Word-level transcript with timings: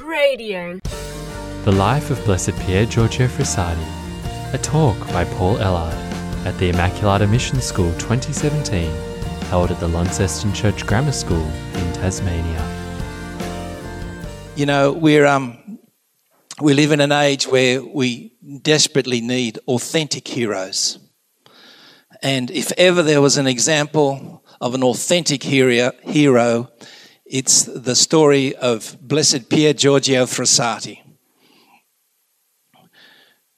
Radio. 0.00 0.78
The 1.64 1.72
Life 1.72 2.10
of 2.10 2.24
Blessed 2.24 2.56
Pier 2.60 2.86
Giorgio 2.86 3.26
Frassati, 3.26 4.54
a 4.54 4.58
talk 4.58 4.98
by 5.08 5.24
Paul 5.24 5.56
Ellard 5.56 5.94
at 6.46 6.56
the 6.58 6.70
Immaculata 6.70 7.28
Mission 7.28 7.60
School 7.60 7.92
2017, 7.94 8.90
held 9.46 9.70
at 9.70 9.80
the 9.80 9.88
Launceston 9.88 10.52
Church 10.52 10.86
Grammar 10.86 11.12
School 11.12 11.44
in 11.74 11.92
Tasmania. 11.94 12.64
You 14.56 14.66
know, 14.66 14.92
we're 14.92 15.26
um, 15.26 15.78
we 16.60 16.74
live 16.74 16.92
in 16.92 17.00
an 17.00 17.12
age 17.12 17.46
where 17.46 17.82
we 17.82 18.32
desperately 18.62 19.20
need 19.20 19.58
authentic 19.68 20.26
heroes. 20.26 20.98
And 22.22 22.50
if 22.50 22.72
ever 22.78 23.02
there 23.02 23.20
was 23.20 23.36
an 23.36 23.46
example 23.46 24.44
of 24.60 24.74
an 24.74 24.82
authentic 24.82 25.42
hero, 25.42 25.92
hero 26.02 26.70
it's 27.28 27.64
the 27.64 27.94
story 27.94 28.56
of 28.56 28.96
Blessed 29.02 29.50
Pier 29.50 29.74
Giorgio 29.74 30.24
Frassati. 30.24 31.02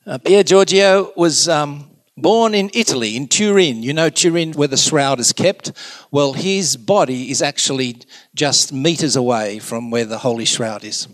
Uh, 0.05 0.19
Pier 0.19 0.43
Giorgio 0.43 1.13
was 1.17 1.49
um, 1.49 1.89
born 2.17 2.53
in 2.53 2.71
Italy, 2.75 3.17
in 3.17 3.29
Turin. 3.29 3.85
You 3.85 3.93
know 3.93 4.11
Turin, 4.11 4.53
where 4.55 4.67
the 4.67 4.77
shroud 4.77 5.21
is 5.21 5.33
kept? 5.33 5.71
Well, 6.11 6.33
his 6.33 6.77
body 6.77 7.31
is 7.31 7.43
actually 7.43 7.99
just 8.35 8.73
meters 8.73 9.15
away 9.15 9.61
from 9.61 9.93
where 9.93 10.05
the 10.05 10.19
Holy 10.19 10.45
Shroud 10.45 10.83
is. 10.83 11.07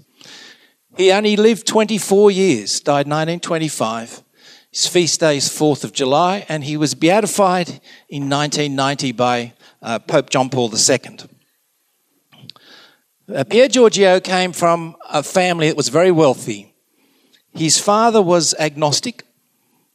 He 0.96 1.12
only 1.12 1.36
lived 1.36 1.66
24 1.66 2.30
years, 2.30 2.80
died 2.80 3.06
1925. 3.06 4.22
His 4.70 4.86
feast 4.86 5.20
day 5.20 5.36
is 5.36 5.50
4th 5.50 5.84
of 5.84 5.92
July, 5.92 6.46
and 6.48 6.64
he 6.64 6.78
was 6.78 6.94
beatified 6.94 7.68
in 8.08 8.30
1990 8.30 9.12
by 9.12 9.52
uh, 9.82 9.98
Pope 9.98 10.30
John 10.30 10.48
Paul 10.48 10.72
II. 10.72 11.35
Uh, 13.28 13.42
Pier 13.42 13.66
Giorgio 13.66 14.20
came 14.20 14.52
from 14.52 14.94
a 15.10 15.20
family 15.20 15.66
that 15.66 15.76
was 15.76 15.88
very 15.88 16.12
wealthy. 16.12 16.72
His 17.52 17.76
father 17.76 18.22
was 18.22 18.54
agnostic, 18.56 19.24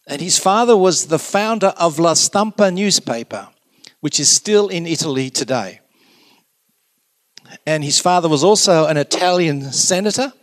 and 0.05 0.19
his 0.19 0.37
father 0.37 0.75
was 0.75 1.07
the 1.07 1.17
founder 1.17 1.73
of 1.77 1.97
La 1.97 2.13
Stampa 2.13 2.71
newspaper, 2.71 3.47
which 4.01 4.19
is 4.19 4.27
still 4.27 4.67
in 4.67 4.85
Italy 4.85 5.29
today. 5.29 5.79
And 7.65 7.85
his 7.85 7.99
father 7.99 8.27
was 8.27 8.43
also 8.43 8.87
an 8.87 8.97
Italian 8.97 9.71
senator 9.71 10.33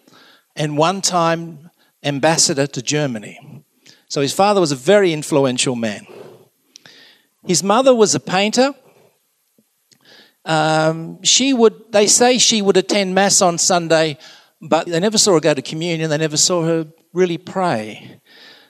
and 0.57 0.79
one 0.79 1.03
time 1.03 1.71
ambassador 2.03 2.67
to 2.67 2.81
Germany. 2.81 3.65
So 4.09 4.23
his 4.23 4.33
father 4.33 4.63
was 4.63 4.73
a 4.73 4.77
very 4.77 5.13
influential 5.13 5.77
man. 5.77 6.07
His 7.47 7.63
mother 7.63 7.95
was 7.95 8.15
a 8.15 8.21
painter 8.21 8.75
um, 10.49 11.23
she 11.23 11.53
would, 11.53 11.93
they 11.93 12.07
say 12.07 12.39
she 12.39 12.63
would 12.63 12.77
attend 12.77 13.15
Mass 13.15 13.43
on 13.43 13.59
Sunday, 13.59 14.19
but 14.61 14.87
they 14.87 14.99
never 14.99 15.19
saw 15.19 15.35
her 15.35 15.41
go 15.41 15.55
to 15.55 15.63
communion, 15.63 16.11
they 16.11 16.19
never 16.19 16.39
saw 16.39 16.63
her 16.63 16.87
really 17.13 17.39
pray. 17.39 18.21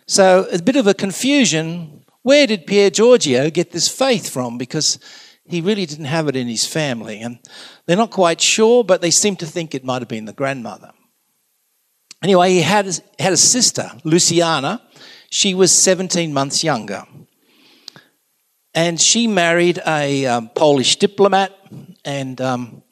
So, 0.07 0.47
a 0.53 0.61
bit 0.61 0.77
of 0.77 0.87
a 0.87 0.95
confusion. 0.95 2.05
Where 2.23 2.47
did 2.47 2.67
Pier 2.67 2.91
Giorgio 2.91 3.49
get 3.49 3.71
this 3.71 3.89
faith 3.89 4.29
from? 4.29 4.59
Because 4.59 4.99
he 5.47 5.61
really 5.61 5.87
didn't 5.87 6.07
have 6.07 6.29
it 6.29 6.37
in 6.37 6.49
his 6.49 6.67
family. 6.67 7.21
And 7.21 7.39
they're 7.87 7.97
not 7.97 8.11
quite 8.11 8.41
sure, 8.41 8.85
but 8.85 9.01
they 9.01 9.11
seem 9.11 9.37
to 9.37 9.47
think 9.47 9.75
it 9.75 9.85
might 9.85 10.03
have 10.03 10.09
been 10.09 10.27
the 10.27 10.33
grandmother. 10.33 10.93
Anyway, 12.23 12.51
he 12.51 12.63
had, 12.63 12.87
had 13.19 13.33
a 13.33 13.37
sister, 13.37 13.91
Luciana. 14.05 14.83
She 15.31 15.55
was 15.55 15.71
17 15.71 16.33
months 16.35 16.65
younger. 16.65 17.05
And 18.75 19.01
she 19.01 19.27
married 19.27 19.81
a 19.87 20.27
um, 20.27 20.51
Polish 20.51 20.97
diplomat 20.97 21.53
and 22.05 22.41
um, 22.41 22.83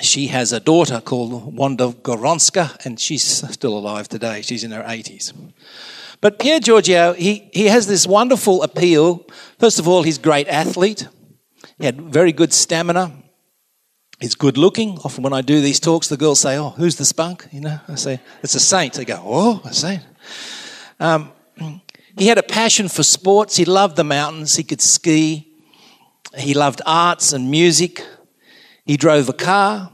she 0.00 0.26
has 0.28 0.52
a 0.52 0.60
daughter 0.60 1.00
called 1.00 1.56
Wanda 1.56 1.92
Gawronska, 1.92 2.84
and 2.84 2.98
she's 2.98 3.22
still 3.22 3.76
alive 3.76 4.08
today. 4.08 4.42
She's 4.42 4.64
in 4.64 4.72
her 4.72 4.82
80s. 4.82 5.32
But 6.20 6.38
Pier 6.38 6.58
Giorgio, 6.58 7.12
he, 7.12 7.48
he 7.52 7.66
has 7.66 7.86
this 7.86 8.06
wonderful 8.06 8.62
appeal. 8.62 9.26
First 9.58 9.78
of 9.78 9.86
all, 9.86 10.02
he's 10.02 10.18
a 10.18 10.22
great 10.22 10.48
athlete. 10.48 11.08
He 11.78 11.84
had 11.84 12.00
very 12.00 12.32
good 12.32 12.52
stamina. 12.52 13.12
He's 14.20 14.34
good 14.34 14.56
looking. 14.56 14.98
Often 15.04 15.24
when 15.24 15.32
I 15.32 15.42
do 15.42 15.60
these 15.60 15.80
talks, 15.80 16.08
the 16.08 16.16
girls 16.16 16.40
say, 16.40 16.56
Oh, 16.56 16.70
who's 16.70 16.96
the 16.96 17.04
spunk? 17.04 17.46
You 17.52 17.60
know, 17.60 17.80
I 17.88 17.96
say, 17.96 18.20
It's 18.42 18.54
a 18.54 18.60
saint. 18.60 18.94
They 18.94 19.04
go, 19.04 19.20
Oh, 19.22 19.60
a 19.64 19.74
saint. 19.74 20.02
Um, 20.98 21.32
passion 22.54 22.88
for 22.88 23.02
sports. 23.02 23.56
He 23.56 23.64
loved 23.64 23.96
the 23.96 24.04
mountains. 24.04 24.54
He 24.54 24.62
could 24.62 24.80
ski. 24.80 25.52
He 26.36 26.54
loved 26.54 26.80
arts 26.86 27.32
and 27.32 27.50
music. 27.50 28.00
He 28.84 28.96
drove 28.96 29.28
a 29.28 29.32
car. 29.32 29.90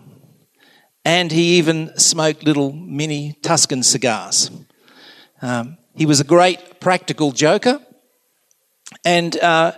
And 1.03 1.33
he 1.33 1.57
even 1.57 1.99
smoked 1.99 2.45
little 2.45 2.71
mini 2.75 3.33
Tuscan 3.41 3.83
cigars. 3.83 4.51
Um, 5.41 5.79
he 5.95 6.05
was 6.05 6.21
a 6.21 6.25
great 6.25 6.81
practical 6.81 7.33
joker. 7.33 7.81
And 9.07 9.39
uh, 9.39 9.73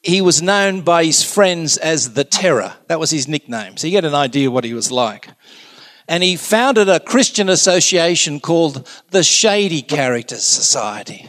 he 0.00 0.20
was 0.20 0.40
known 0.40 0.82
by 0.82 1.04
his 1.04 1.24
friends 1.24 1.78
as 1.78 2.14
the 2.14 2.22
Terror. 2.22 2.74
That 2.86 3.00
was 3.00 3.10
his 3.10 3.26
nickname. 3.26 3.76
So 3.76 3.88
you 3.88 3.90
get 3.90 4.04
an 4.04 4.14
idea 4.14 4.52
what 4.52 4.62
he 4.62 4.72
was 4.72 4.92
like. 4.92 5.30
And 6.06 6.22
he 6.22 6.36
founded 6.36 6.88
a 6.88 7.00
Christian 7.00 7.48
association 7.48 8.38
called 8.38 8.88
the 9.10 9.24
Shady 9.24 9.82
Characters 9.82 10.44
Society. 10.44 11.26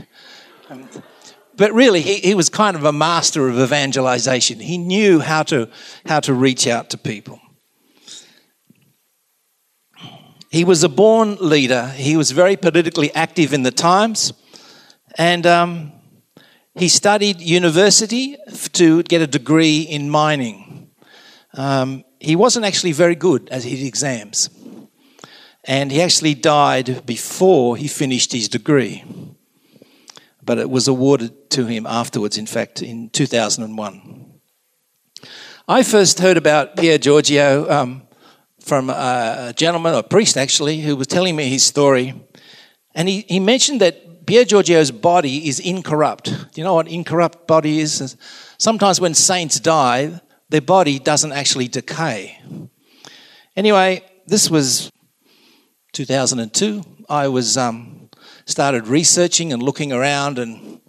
But 1.59 1.73
really, 1.73 2.01
he, 2.01 2.15
he 2.19 2.35
was 2.35 2.47
kind 2.47 2.77
of 2.77 2.85
a 2.85 2.93
master 2.93 3.49
of 3.49 3.59
evangelization. 3.59 4.59
He 4.59 4.77
knew 4.77 5.19
how 5.19 5.43
to, 5.43 5.69
how 6.05 6.21
to 6.21 6.33
reach 6.33 6.67
out 6.67 6.89
to 6.91 6.97
people. 6.97 7.41
He 10.49 10.63
was 10.63 10.83
a 10.83 10.89
born 10.89 11.35
leader. 11.41 11.87
He 11.89 12.15
was 12.15 12.31
very 12.31 12.55
politically 12.55 13.13
active 13.13 13.53
in 13.53 13.63
the 13.63 13.71
times. 13.71 14.31
And 15.17 15.45
um, 15.45 15.91
he 16.75 16.87
studied 16.87 17.41
university 17.41 18.37
to 18.73 19.03
get 19.03 19.21
a 19.21 19.27
degree 19.27 19.81
in 19.81 20.09
mining. 20.09 20.91
Um, 21.55 22.05
he 22.19 22.35
wasn't 22.35 22.65
actually 22.65 22.93
very 22.93 23.15
good 23.15 23.49
at 23.49 23.63
his 23.63 23.83
exams. 23.83 24.49
And 25.65 25.91
he 25.91 26.01
actually 26.01 26.35
died 26.35 27.05
before 27.05 27.75
he 27.75 27.87
finished 27.87 28.31
his 28.31 28.47
degree 28.47 29.03
but 30.49 30.57
it 30.57 30.67
was 30.67 30.87
awarded 30.87 31.51
to 31.51 31.67
him 31.67 31.85
afterwards, 31.85 32.35
in 32.35 32.47
fact, 32.47 32.81
in 32.81 33.07
2001. 33.11 34.33
I 35.67 35.83
first 35.83 36.17
heard 36.17 36.37
about 36.37 36.75
Pier 36.75 36.97
Giorgio 36.97 37.69
um, 37.69 38.01
from 38.59 38.89
a 38.89 39.53
gentleman, 39.55 39.93
a 39.93 40.01
priest 40.01 40.37
actually, 40.37 40.81
who 40.81 40.95
was 40.95 41.05
telling 41.05 41.35
me 41.35 41.49
his 41.49 41.63
story. 41.63 42.15
And 42.95 43.07
he, 43.07 43.25
he 43.27 43.39
mentioned 43.39 43.79
that 43.81 44.25
Pier 44.25 44.43
Giorgio's 44.43 44.89
body 44.89 45.47
is 45.47 45.59
incorrupt. 45.59 46.23
Do 46.23 46.49
you 46.55 46.63
know 46.63 46.73
what 46.73 46.87
incorrupt 46.87 47.45
body 47.47 47.79
is? 47.79 48.17
Sometimes 48.57 48.99
when 48.99 49.13
saints 49.13 49.59
die, 49.59 50.19
their 50.49 50.61
body 50.61 50.97
doesn't 50.97 51.31
actually 51.31 51.67
decay. 51.67 52.41
Anyway, 53.55 54.01
this 54.25 54.49
was 54.49 54.91
2002. 55.93 56.83
I 57.07 57.27
was 57.27 57.55
um, 57.55 58.08
started 58.49 58.87
researching 58.87 59.53
and 59.53 59.61
looking 59.61 59.91
around, 59.93 60.39
and 60.39 60.81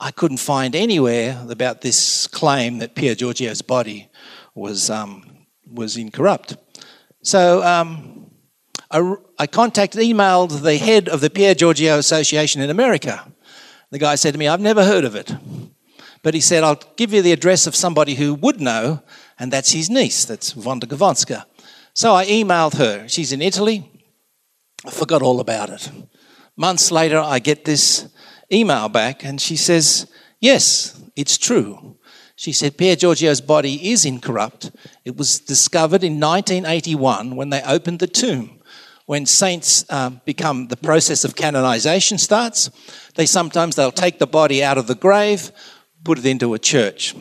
I 0.00 0.10
couldn't 0.10 0.38
find 0.38 0.74
anywhere 0.74 1.44
about 1.48 1.82
this 1.82 2.26
claim 2.26 2.78
that 2.78 2.94
Pier 2.94 3.14
Giorgio's 3.14 3.62
body 3.62 4.08
was, 4.54 4.88
um, 4.88 5.46
was 5.70 5.96
incorrupt. 5.96 6.56
So 7.22 7.62
um, 7.62 8.30
I, 8.90 9.14
I 9.38 9.46
contacted, 9.46 10.00
emailed 10.00 10.62
the 10.62 10.78
head 10.78 11.08
of 11.08 11.20
the 11.20 11.30
Pier 11.30 11.54
Giorgio 11.54 11.98
Association 11.98 12.62
in 12.62 12.70
America. 12.70 13.30
The 13.90 13.98
guy 13.98 14.14
said 14.14 14.32
to 14.32 14.38
me, 14.38 14.48
I've 14.48 14.60
never 14.60 14.84
heard 14.84 15.04
of 15.04 15.14
it. 15.14 15.34
But 16.22 16.34
he 16.34 16.40
said, 16.40 16.64
I'll 16.64 16.80
give 16.96 17.12
you 17.12 17.22
the 17.22 17.32
address 17.32 17.66
of 17.66 17.76
somebody 17.76 18.14
who 18.14 18.34
would 18.34 18.60
know, 18.60 19.02
and 19.38 19.52
that's 19.52 19.72
his 19.72 19.90
niece, 19.90 20.24
that's 20.24 20.56
Wanda 20.56 20.86
Gawronska. 20.86 21.44
So 21.94 22.14
I 22.14 22.24
emailed 22.26 22.76
her. 22.76 23.06
She's 23.06 23.32
in 23.32 23.42
Italy. 23.42 23.90
I 24.84 24.90
forgot 24.90 25.22
all 25.22 25.40
about 25.40 25.70
it. 25.70 25.90
Months 26.56 26.90
later, 26.90 27.18
I 27.18 27.38
get 27.38 27.66
this 27.66 28.08
email 28.50 28.88
back, 28.88 29.24
and 29.24 29.40
she 29.40 29.56
says, 29.56 30.10
Yes, 30.40 31.02
it's 31.14 31.36
true. 31.36 31.98
She 32.34 32.52
said, 32.52 32.76
Pier 32.76 32.96
Giorgio's 32.96 33.40
body 33.40 33.90
is 33.90 34.04
incorrupt. 34.04 34.70
It 35.04 35.16
was 35.16 35.40
discovered 35.40 36.04
in 36.04 36.20
1981 36.20 37.34
when 37.34 37.50
they 37.50 37.62
opened 37.62 37.98
the 37.98 38.06
tomb. 38.06 38.60
When 39.06 39.24
saints 39.24 39.90
um, 39.90 40.20
become, 40.24 40.68
the 40.68 40.76
process 40.76 41.24
of 41.24 41.36
canonization 41.36 42.18
starts, 42.18 42.70
they 43.14 43.24
sometimes 43.24 43.76
they'll 43.76 43.92
take 43.92 44.18
the 44.18 44.26
body 44.26 44.64
out 44.64 44.78
of 44.78 44.86
the 44.86 44.94
grave, 44.94 45.52
put 46.04 46.18
it 46.18 46.26
into 46.26 46.54
a 46.54 46.58
church. 46.58 47.14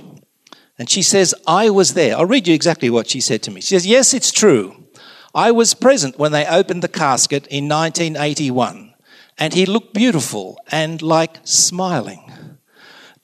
And 0.78 0.90
she 0.90 1.02
says, 1.02 1.34
I 1.48 1.70
was 1.70 1.94
there. 1.94 2.18
I'll 2.18 2.26
read 2.26 2.48
you 2.48 2.54
exactly 2.54 2.90
what 2.90 3.10
she 3.10 3.22
said 3.22 3.44
to 3.44 3.52
me. 3.52 3.62
She 3.62 3.68
says, 3.68 3.88
Yes, 3.88 4.14
it's 4.14 4.31
true. 4.31 4.88
I 5.34 5.52
was 5.52 5.74
present 5.74 6.18
when 6.18 6.31
they 6.31 6.46
opened 6.46 6.81
the 6.81 6.88
casket 6.88 7.48
in 7.48 7.70
1981 7.70 8.94
and 9.38 9.54
he 9.54 9.66
looked 9.66 9.94
beautiful 9.94 10.58
and 10.72 11.02
like 11.02 11.40
smiling. 11.44 12.32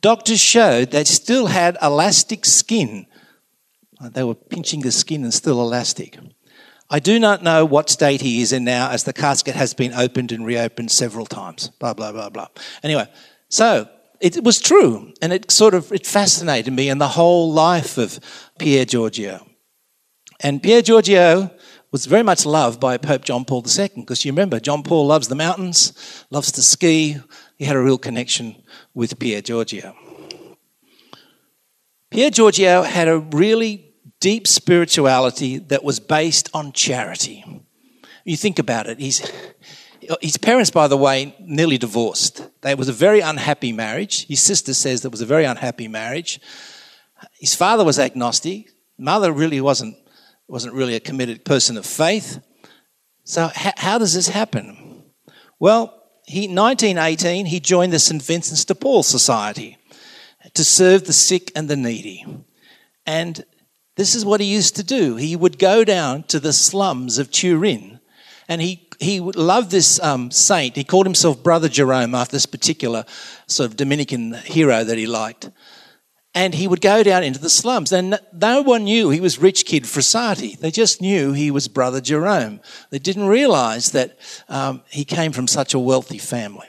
Doctors 0.02 0.40
showed 0.40 0.92
that 0.92 1.08
still 1.08 1.48
had 1.48 1.78
elastic 1.82 2.46
skin. 2.46 3.06
Uh, 4.00 4.10
they 4.10 4.24
were 4.24 4.36
pinching 4.36 4.82
the 4.82 4.92
skin 4.92 5.24
and 5.24 5.34
still 5.34 5.62
elastic. 5.62 6.18
I 6.90 7.00
do 7.00 7.20
not 7.20 7.44
know 7.44 7.64
what 7.64 7.90
state 7.90 8.22
he 8.22 8.42
is 8.42 8.52
in 8.52 8.66
now, 8.66 8.90
as 8.90 9.06
the 9.06 9.14
casket 9.14 9.56
has 9.56 9.74
been 9.74 9.94
opened 9.94 10.32
and 10.32 10.46
reopened 10.46 10.92
several 10.92 11.26
times. 11.26 11.70
Blah, 11.80 11.94
blah, 11.94 12.12
blah, 12.12 12.30
blah. 12.30 12.48
Anyway, 12.84 13.08
so 13.48 13.88
it 14.20 14.44
was 14.44 14.60
true, 14.60 15.14
and 15.22 15.32
it 15.32 15.50
sort 15.52 15.74
of 15.74 15.92
it 15.94 16.06
fascinated 16.06 16.74
me 16.74 16.90
and 16.90 17.00
the 17.00 17.08
whole 17.08 17.54
life 17.54 17.98
of 17.98 18.20
Pier 18.60 18.84
Giorgio. 18.86 19.46
And 20.42 20.62
Pier 20.62 20.82
Giorgio 20.82 21.52
was 21.92 22.06
very 22.06 22.24
much 22.24 22.46
loved 22.46 22.80
by 22.80 22.98
Pope 22.98 23.24
John 23.26 23.44
Paul 23.44 23.66
II, 23.68 23.90
because 23.98 24.24
you 24.24 24.32
remember, 24.32 24.60
John 24.60 24.82
Paul 24.82 25.08
loves 25.08 25.28
the 25.28 25.36
mountains, 25.36 26.26
loves 26.30 26.52
to 26.54 26.62
ski. 26.62 27.18
He 27.58 27.66
had 27.66 27.76
a 27.76 27.82
real 27.82 27.98
connection 27.98 28.56
with 28.94 29.20
Pier 29.20 29.42
Giorgio. 29.42 29.94
Pier 32.10 32.30
Giorgio 32.30 32.84
had 32.84 33.08
a 33.08 33.20
really 33.20 33.94
deep 34.22 34.48
spirituality 34.48 35.58
that 35.58 35.84
was 35.84 36.00
based 36.00 36.50
on 36.54 36.72
charity. 36.72 37.44
You 38.24 38.38
think 38.38 38.60
about 38.60 38.88
it, 38.88 39.00
he's, 39.00 39.30
his 40.22 40.38
parents, 40.38 40.72
by 40.72 40.88
the 40.88 40.98
way, 40.98 41.36
nearly 41.40 41.78
divorced. 41.78 42.48
It 42.64 42.78
was 42.78 42.88
a 42.88 42.94
very 42.94 43.20
unhappy 43.20 43.74
marriage. 43.74 44.28
His 44.28 44.42
sister 44.42 44.74
says 44.74 45.04
it 45.04 45.12
was 45.12 45.22
a 45.22 45.26
very 45.26 45.44
unhappy 45.44 45.88
marriage. 45.88 46.40
His 47.40 47.56
father 47.56 47.84
was 47.84 48.00
agnostic. 48.00 48.72
Mother 48.98 49.32
really 49.32 49.60
wasn't 49.60 49.98
wasn't 50.52 50.74
really 50.74 50.96
a 50.96 51.00
committed 51.00 51.46
person 51.46 51.78
of 51.78 51.86
faith. 51.86 52.42
So, 53.24 53.50
how, 53.56 53.72
how 53.78 53.98
does 53.98 54.14
this 54.14 54.28
happen? 54.28 55.06
Well, 55.60 56.04
he, 56.28 56.42
1918, 56.42 57.46
he 57.46 57.62
joined 57.62 57.94
the 57.94 58.00
St. 58.00 58.22
Vincent 58.22 58.68
de 58.68 58.76
Paul 58.76 59.02
Society 59.02 59.78
to 60.54 60.66
serve 60.66 61.06
the 61.06 61.14
sick 61.14 61.54
and 61.56 61.70
the 61.70 61.78
needy. 61.78 62.26
And 63.06 63.46
this 63.96 64.14
is 64.14 64.26
what 64.26 64.42
he 64.42 64.54
used 64.54 64.76
to 64.76 64.84
do. 64.84 65.16
He 65.16 65.38
would 65.38 65.58
go 65.58 65.86
down 65.86 66.24
to 66.24 66.40
the 66.40 66.52
slums 66.52 67.18
of 67.18 67.32
Turin 67.32 68.02
and 68.50 68.62
he, 68.62 68.90
he 69.00 69.22
loved 69.22 69.72
this 69.72 70.02
um, 70.02 70.32
saint. 70.32 70.76
He 70.76 70.84
called 70.84 71.06
himself 71.06 71.42
Brother 71.42 71.70
Jerome 71.70 72.14
after 72.14 72.34
this 72.34 72.46
particular 72.46 73.06
sort 73.48 73.70
of 73.70 73.78
Dominican 73.78 74.34
hero 74.34 74.84
that 74.84 74.98
he 74.98 75.08
liked. 75.08 75.50
And 76.34 76.54
he 76.54 76.68
would 76.68 76.80
go 76.80 77.04
down 77.04 77.24
into 77.24 77.40
the 77.40 77.50
slums. 77.50 77.92
And 77.92 78.18
no 78.34 78.62
one 78.62 78.86
knew 78.86 79.10
he 79.10 79.20
was 79.20 79.40
rich 79.40 79.66
kid 79.66 79.84
Frassati. 79.84 80.58
They 80.58 80.72
just 80.72 81.02
knew 81.02 81.34
he 81.34 81.52
was 81.52 81.68
Brother 81.68 82.00
Jerome. 82.00 82.62
They 82.90 83.00
didn't 83.00 83.28
realize 83.28 83.92
that 83.92 84.18
um, 84.48 84.82
he 84.90 85.04
came 85.04 85.34
from 85.34 85.48
such 85.48 85.74
a 85.74 85.80
wealthy 85.80 86.18
family. 86.18 86.68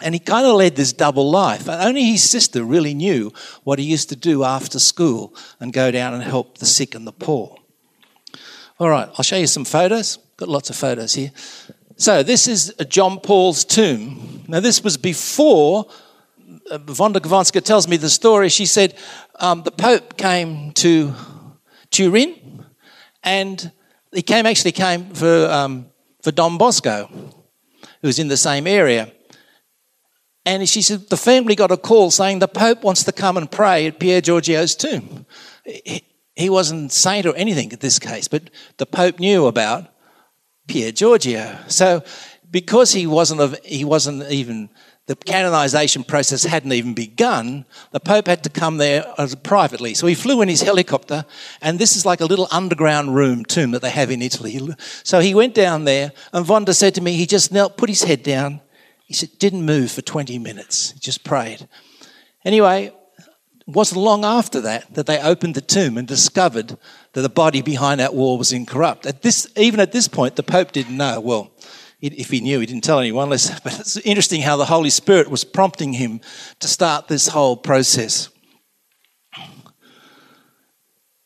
And 0.00 0.14
he 0.14 0.20
kind 0.20 0.46
of 0.46 0.54
led 0.54 0.76
this 0.76 0.92
double 0.92 1.30
life. 1.30 1.68
Only 1.68 2.04
his 2.04 2.28
sister 2.28 2.62
really 2.62 2.94
knew 2.94 3.32
what 3.64 3.78
he 3.78 3.84
used 3.84 4.10
to 4.10 4.16
do 4.16 4.44
after 4.44 4.78
school 4.78 5.34
and 5.58 5.72
go 5.72 5.90
down 5.90 6.14
and 6.14 6.22
help 6.22 6.58
the 6.58 6.66
sick 6.66 6.94
and 6.94 7.06
the 7.06 7.12
poor. 7.12 7.56
All 8.78 8.88
right, 8.88 9.08
I'll 9.16 9.24
show 9.24 9.36
you 9.36 9.48
some 9.48 9.64
photos. 9.64 10.18
Got 10.36 10.48
lots 10.48 10.70
of 10.70 10.76
photos 10.76 11.14
here. 11.14 11.32
So, 11.96 12.22
this 12.22 12.46
is 12.46 12.72
John 12.88 13.18
Paul's 13.18 13.64
tomb. 13.64 14.44
Now, 14.46 14.60
this 14.60 14.84
was 14.84 14.96
before 14.96 15.86
Wanda 16.98 17.20
Gawronska 17.20 17.62
tells 17.62 17.88
me 17.88 17.96
the 17.96 18.08
story. 18.08 18.48
She 18.48 18.66
said 18.66 18.94
um, 19.38 19.62
the 19.62 19.70
Pope 19.70 20.16
came 20.16 20.72
to 20.72 21.14
Turin, 21.90 22.64
and 23.22 23.70
he 24.12 24.22
came 24.22 24.46
actually 24.46 24.72
came 24.72 25.10
for 25.10 25.46
um, 25.50 25.86
for 26.22 26.32
Don 26.32 26.58
Bosco, 26.58 27.08
who 28.00 28.08
was 28.08 28.18
in 28.18 28.28
the 28.28 28.36
same 28.36 28.66
area. 28.66 29.12
And 30.48 30.66
she 30.66 30.80
said 30.80 31.10
the 31.10 31.16
family 31.16 31.54
got 31.54 31.70
a 31.70 31.76
call 31.76 32.10
saying 32.10 32.38
the 32.38 32.48
Pope 32.48 32.82
wants 32.82 33.04
to 33.04 33.12
come 33.12 33.36
and 33.36 33.50
pray 33.50 33.86
at 33.86 34.00
Pier 34.00 34.22
Giorgio's 34.22 34.74
tomb. 34.74 35.26
He, 36.34 36.48
wasn't 36.48 36.92
saint 36.92 37.26
or 37.26 37.34
anything 37.34 37.70
in 37.72 37.78
this 37.80 37.98
case, 37.98 38.28
but 38.28 38.48
the 38.78 38.86
Pope 38.86 39.18
knew 39.18 39.46
about 39.46 39.88
Pier 40.66 40.92
Giorgio. 40.92 41.58
So 41.66 42.02
because 42.50 42.92
he 42.92 43.06
wasn't 43.06 43.42
of, 43.42 43.58
he 43.62 43.84
wasn't 43.84 44.30
even 44.30 44.70
the 45.08 45.16
canonization 45.16 46.04
process 46.04 46.44
hadn't 46.44 46.72
even 46.74 46.92
begun, 46.92 47.64
the 47.92 47.98
Pope 47.98 48.26
had 48.26 48.44
to 48.44 48.50
come 48.50 48.76
there 48.76 49.04
privately. 49.42 49.94
So 49.94 50.06
he 50.06 50.14
flew 50.14 50.42
in 50.42 50.50
his 50.50 50.60
helicopter, 50.60 51.24
and 51.62 51.78
this 51.78 51.96
is 51.96 52.04
like 52.04 52.20
a 52.20 52.26
little 52.26 52.46
underground 52.50 53.14
room 53.14 53.46
tomb 53.46 53.70
that 53.70 53.80
they 53.80 53.90
have 53.90 54.10
in 54.10 54.20
Italy. 54.20 54.60
So 55.02 55.20
he 55.20 55.34
went 55.34 55.54
down 55.54 55.84
there, 55.84 56.12
and 56.34 56.46
Wanda 56.46 56.74
said 56.74 56.94
to 56.96 57.00
me, 57.00 57.14
he 57.14 57.24
just 57.24 57.50
knelt, 57.50 57.78
put 57.78 57.88
his 57.88 58.02
head 58.02 58.22
down. 58.22 58.60
He 59.06 59.14
said, 59.14 59.30
didn't 59.38 59.64
move 59.64 59.90
for 59.90 60.02
20 60.02 60.38
minutes, 60.38 60.90
he 60.90 61.00
just 61.00 61.24
prayed. 61.24 61.66
Anyway, 62.44 62.92
it 63.16 63.66
wasn't 63.66 64.02
long 64.02 64.26
after 64.26 64.60
that 64.60 64.92
that 64.94 65.06
they 65.06 65.18
opened 65.22 65.54
the 65.54 65.62
tomb 65.62 65.96
and 65.96 66.06
discovered 66.06 66.76
that 67.14 67.22
the 67.22 67.30
body 67.30 67.62
behind 67.62 67.98
that 68.00 68.12
wall 68.12 68.36
was 68.36 68.52
incorrupt. 68.52 69.06
At 69.06 69.22
this, 69.22 69.50
even 69.56 69.80
at 69.80 69.92
this 69.92 70.06
point, 70.06 70.36
the 70.36 70.42
Pope 70.42 70.72
didn't 70.72 70.98
know. 70.98 71.18
Well, 71.18 71.50
if 72.00 72.30
he 72.30 72.40
knew, 72.40 72.60
he 72.60 72.66
didn't 72.66 72.84
tell 72.84 73.00
anyone. 73.00 73.28
But 73.28 73.80
it's 73.80 73.96
interesting 73.98 74.42
how 74.42 74.56
the 74.56 74.64
Holy 74.64 74.90
Spirit 74.90 75.30
was 75.30 75.44
prompting 75.44 75.92
him 75.92 76.20
to 76.60 76.68
start 76.68 77.08
this 77.08 77.28
whole 77.28 77.56
process. 77.56 78.30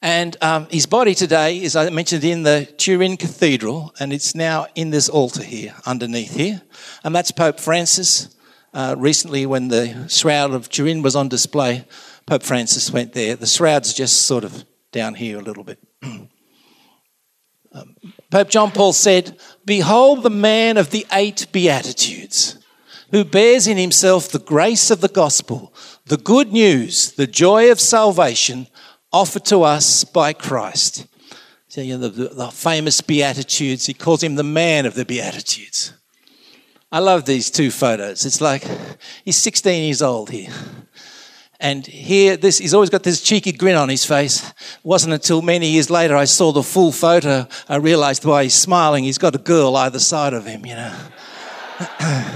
And 0.05 0.37
um, 0.43 0.67
his 0.69 0.87
body 0.87 1.15
today 1.15 1.63
is, 1.63 1.77
I 1.77 1.89
mentioned, 1.91 2.25
in 2.25 2.43
the 2.43 2.67
Turin 2.77 3.17
Cathedral, 3.17 3.95
and 4.01 4.13
it's 4.13 4.35
now 4.35 4.67
in 4.75 4.91
this 4.91 5.09
altar 5.09 5.45
here, 5.45 5.75
underneath 5.87 6.35
here. 6.35 6.61
And 7.05 7.15
that's 7.15 7.31
Pope 7.31 7.61
Francis. 7.61 8.35
Uh, 8.75 8.97
recently, 8.99 9.47
when 9.47 9.69
the 9.69 10.09
Shroud 10.09 10.55
of 10.55 10.69
Turin 10.69 11.03
was 11.03 11.15
on 11.15 11.29
display, 11.29 11.85
Pope 12.27 12.43
Francis 12.43 12.91
went 12.91 13.13
there. 13.13 13.37
The 13.37 13.47
shroud's 13.47 13.93
just 13.93 14.23
sort 14.23 14.43
of 14.43 14.65
down 14.91 15.15
here 15.15 15.39
a 15.39 15.43
little 15.43 15.63
bit. 15.63 15.79
um, 16.03 16.29
Pope 18.31 18.49
John 18.49 18.71
Paul 18.73 18.93
said, 18.93 19.39
Behold 19.65 20.23
the 20.23 20.31
man 20.31 20.77
of 20.77 20.91
the 20.91 21.07
eight 21.13 21.47
Beatitudes, 21.53 22.59
who 23.11 23.25
bears 23.25 23.67
in 23.67 23.77
himself 23.77 24.29
the 24.29 24.39
grace 24.39 24.91
of 24.91 25.01
the 25.01 25.09
gospel, 25.09 25.73
the 26.07 26.17
good 26.17 26.53
news, 26.53 27.13
the 27.13 27.27
joy 27.27 27.71
of 27.71 27.81
salvation 27.81 28.67
offered 29.13 29.45
to 29.45 29.63
us 29.63 30.05
by 30.05 30.33
Christ. 30.33 31.07
So, 31.69 31.81
you 31.81 31.97
know, 31.97 32.09
the, 32.09 32.29
the 32.29 32.49
famous 32.49 33.01
Beatitudes, 33.01 33.87
he 33.87 33.95
calls 33.95 34.23
him 34.23 34.35
the 34.35 34.43
man 34.43 34.85
of 34.85 34.95
the 34.95 35.05
Beatitudes. 35.05 35.95
I 36.91 36.99
love 36.99 37.25
these 37.25 37.51
two 37.51 37.71
photos. 37.71 38.27
It's 38.27 38.41
like 38.41 38.67
he's 39.25 39.39
16 39.39 39.85
years 39.85 40.03
old 40.03 40.31
here. 40.31 40.53
And 41.63 41.87
here, 41.87 42.37
this, 42.37 42.59
he's 42.59 42.75
always 42.75 42.91
got 42.91 43.05
this 43.05 43.23
cheeky 43.23 43.53
grin 43.53 43.77
on 43.77 43.89
his 43.89 44.05
face. 44.05 44.51
It 44.51 44.55
wasn't 44.83 45.15
until 45.15 45.43
many 45.43 45.71
years 45.71 45.91
later 45.91 46.17
I 46.17 46.25
saw 46.25 46.51
the 46.51 46.65
full 46.65 46.91
photo, 46.91 47.47
I 47.69 47.77
realized 47.77 48.25
why 48.25 48.43
he's 48.43 48.55
smiling. 48.55 49.05
He's 49.05 49.17
got 49.17 49.37
a 49.37 49.39
girl 49.39 49.77
either 49.77 50.01
side 50.01 50.35
of 50.35 50.45
him, 50.45 50.67
you 50.67 50.75
know. 50.75 50.93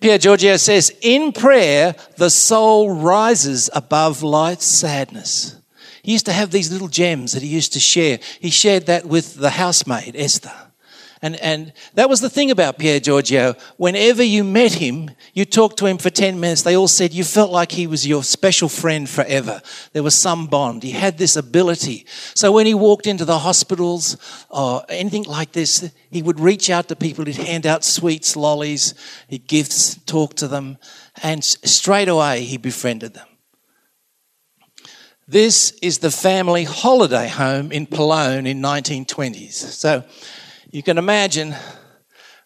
Pierre 0.00 0.18
Giorgio 0.18 0.56
says, 0.58 0.96
In 1.02 1.32
prayer, 1.32 1.96
the 2.16 2.30
soul 2.30 2.94
rises 2.94 3.68
above 3.74 4.22
life's 4.22 4.66
sadness. 4.66 5.56
He 6.04 6.12
used 6.12 6.26
to 6.26 6.32
have 6.32 6.52
these 6.52 6.70
little 6.70 6.86
gems 6.86 7.32
that 7.32 7.42
he 7.42 7.48
used 7.48 7.72
to 7.72 7.80
share. 7.80 8.20
He 8.38 8.50
shared 8.50 8.86
that 8.86 9.06
with 9.06 9.34
the 9.34 9.50
housemaid, 9.50 10.14
Esther. 10.14 10.52
And, 11.22 11.36
and 11.36 11.72
that 11.94 12.08
was 12.08 12.20
the 12.20 12.28
thing 12.28 12.50
about 12.50 12.78
Pier 12.78 13.00
Giorgio. 13.00 13.54
Whenever 13.78 14.22
you 14.22 14.44
met 14.44 14.74
him, 14.74 15.10
you 15.32 15.44
talked 15.44 15.78
to 15.78 15.86
him 15.86 15.96
for 15.96 16.10
10 16.10 16.38
minutes, 16.38 16.62
they 16.62 16.76
all 16.76 16.88
said 16.88 17.14
you 17.14 17.24
felt 17.24 17.50
like 17.50 17.72
he 17.72 17.86
was 17.86 18.06
your 18.06 18.22
special 18.22 18.68
friend 18.68 19.08
forever. 19.08 19.62
There 19.92 20.02
was 20.02 20.14
some 20.14 20.46
bond. 20.46 20.82
He 20.82 20.90
had 20.90 21.16
this 21.16 21.36
ability. 21.36 22.06
So 22.34 22.52
when 22.52 22.66
he 22.66 22.74
walked 22.74 23.06
into 23.06 23.24
the 23.24 23.38
hospitals 23.38 24.16
or 24.50 24.84
anything 24.88 25.24
like 25.24 25.52
this, 25.52 25.90
he 26.10 26.22
would 26.22 26.38
reach 26.38 26.68
out 26.68 26.88
to 26.88 26.96
people, 26.96 27.24
he'd 27.24 27.36
hand 27.36 27.66
out 27.66 27.84
sweets, 27.84 28.36
lollies, 28.36 28.94
he'd 29.28 29.46
gifts, 29.46 29.98
talk 30.04 30.34
to 30.34 30.48
them, 30.48 30.76
and 31.22 31.42
straight 31.42 32.08
away 32.08 32.42
he 32.42 32.58
befriended 32.58 33.14
them. 33.14 33.26
This 35.28 35.72
is 35.82 35.98
the 35.98 36.10
family 36.10 36.62
holiday 36.62 37.26
home 37.26 37.72
in 37.72 37.86
Pollone 37.86 38.46
in 38.46 38.62
1920s. 38.62 39.54
So 39.54 40.04
you 40.70 40.82
can 40.82 40.98
imagine 40.98 41.54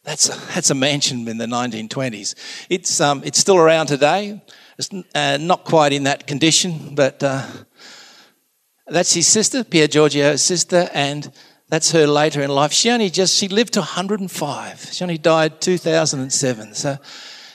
that's 0.03 0.29
a, 0.29 0.55
that's 0.55 0.71
a 0.71 0.75
mansion 0.75 1.29
in 1.29 1.39
the 1.39 1.47
1920s. 1.47 2.35
It's, 2.69 3.00
um, 3.00 3.23
it's 3.25 3.39
still 3.39 3.59
around 3.59 3.87
today. 3.87 4.43
It's 4.79 4.89
uh, 5.15 5.39
not 5.39 5.65
quite 5.65 5.93
in 5.93 6.05
that 6.05 6.27
condition, 6.27 6.95
but 6.95 7.23
uh, 7.23 7.47
that's 8.87 9.12
his 9.12 9.27
sister, 9.27 9.62
Pier 9.62 9.89
Giorgio's 9.89 10.43
sister, 10.43 10.89
and 10.95 11.31
that's 11.69 11.93
her 11.93 12.07
later 12.07 12.43
in 12.43 12.50
life. 12.50 12.73
She 12.73 12.91
only 12.91 13.11
just, 13.11 13.37
she 13.37 13.49
lived 13.49 13.75
to 13.75 13.81
105. 13.81 14.81
She 14.93 15.05
only 15.05 15.19
died 15.19 15.61
2007. 15.61 16.75
So 16.75 16.97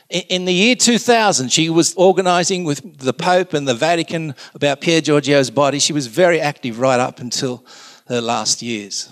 in 0.09 0.45
the 0.45 0.53
year 0.53 0.75
2000, 0.75 1.51
she 1.51 1.69
was 1.69 1.93
organizing 1.95 2.63
with 2.63 2.99
the 2.99 3.13
Pope 3.13 3.53
and 3.53 3.67
the 3.67 3.73
Vatican 3.73 4.35
about 4.53 4.81
Pier 4.81 5.01
Giorgio's 5.01 5.49
body. 5.49 5.79
She 5.79 5.93
was 5.93 6.07
very 6.07 6.39
active 6.39 6.79
right 6.79 6.99
up 6.99 7.19
until 7.19 7.65
her 8.07 8.21
last 8.21 8.61
years. 8.61 9.11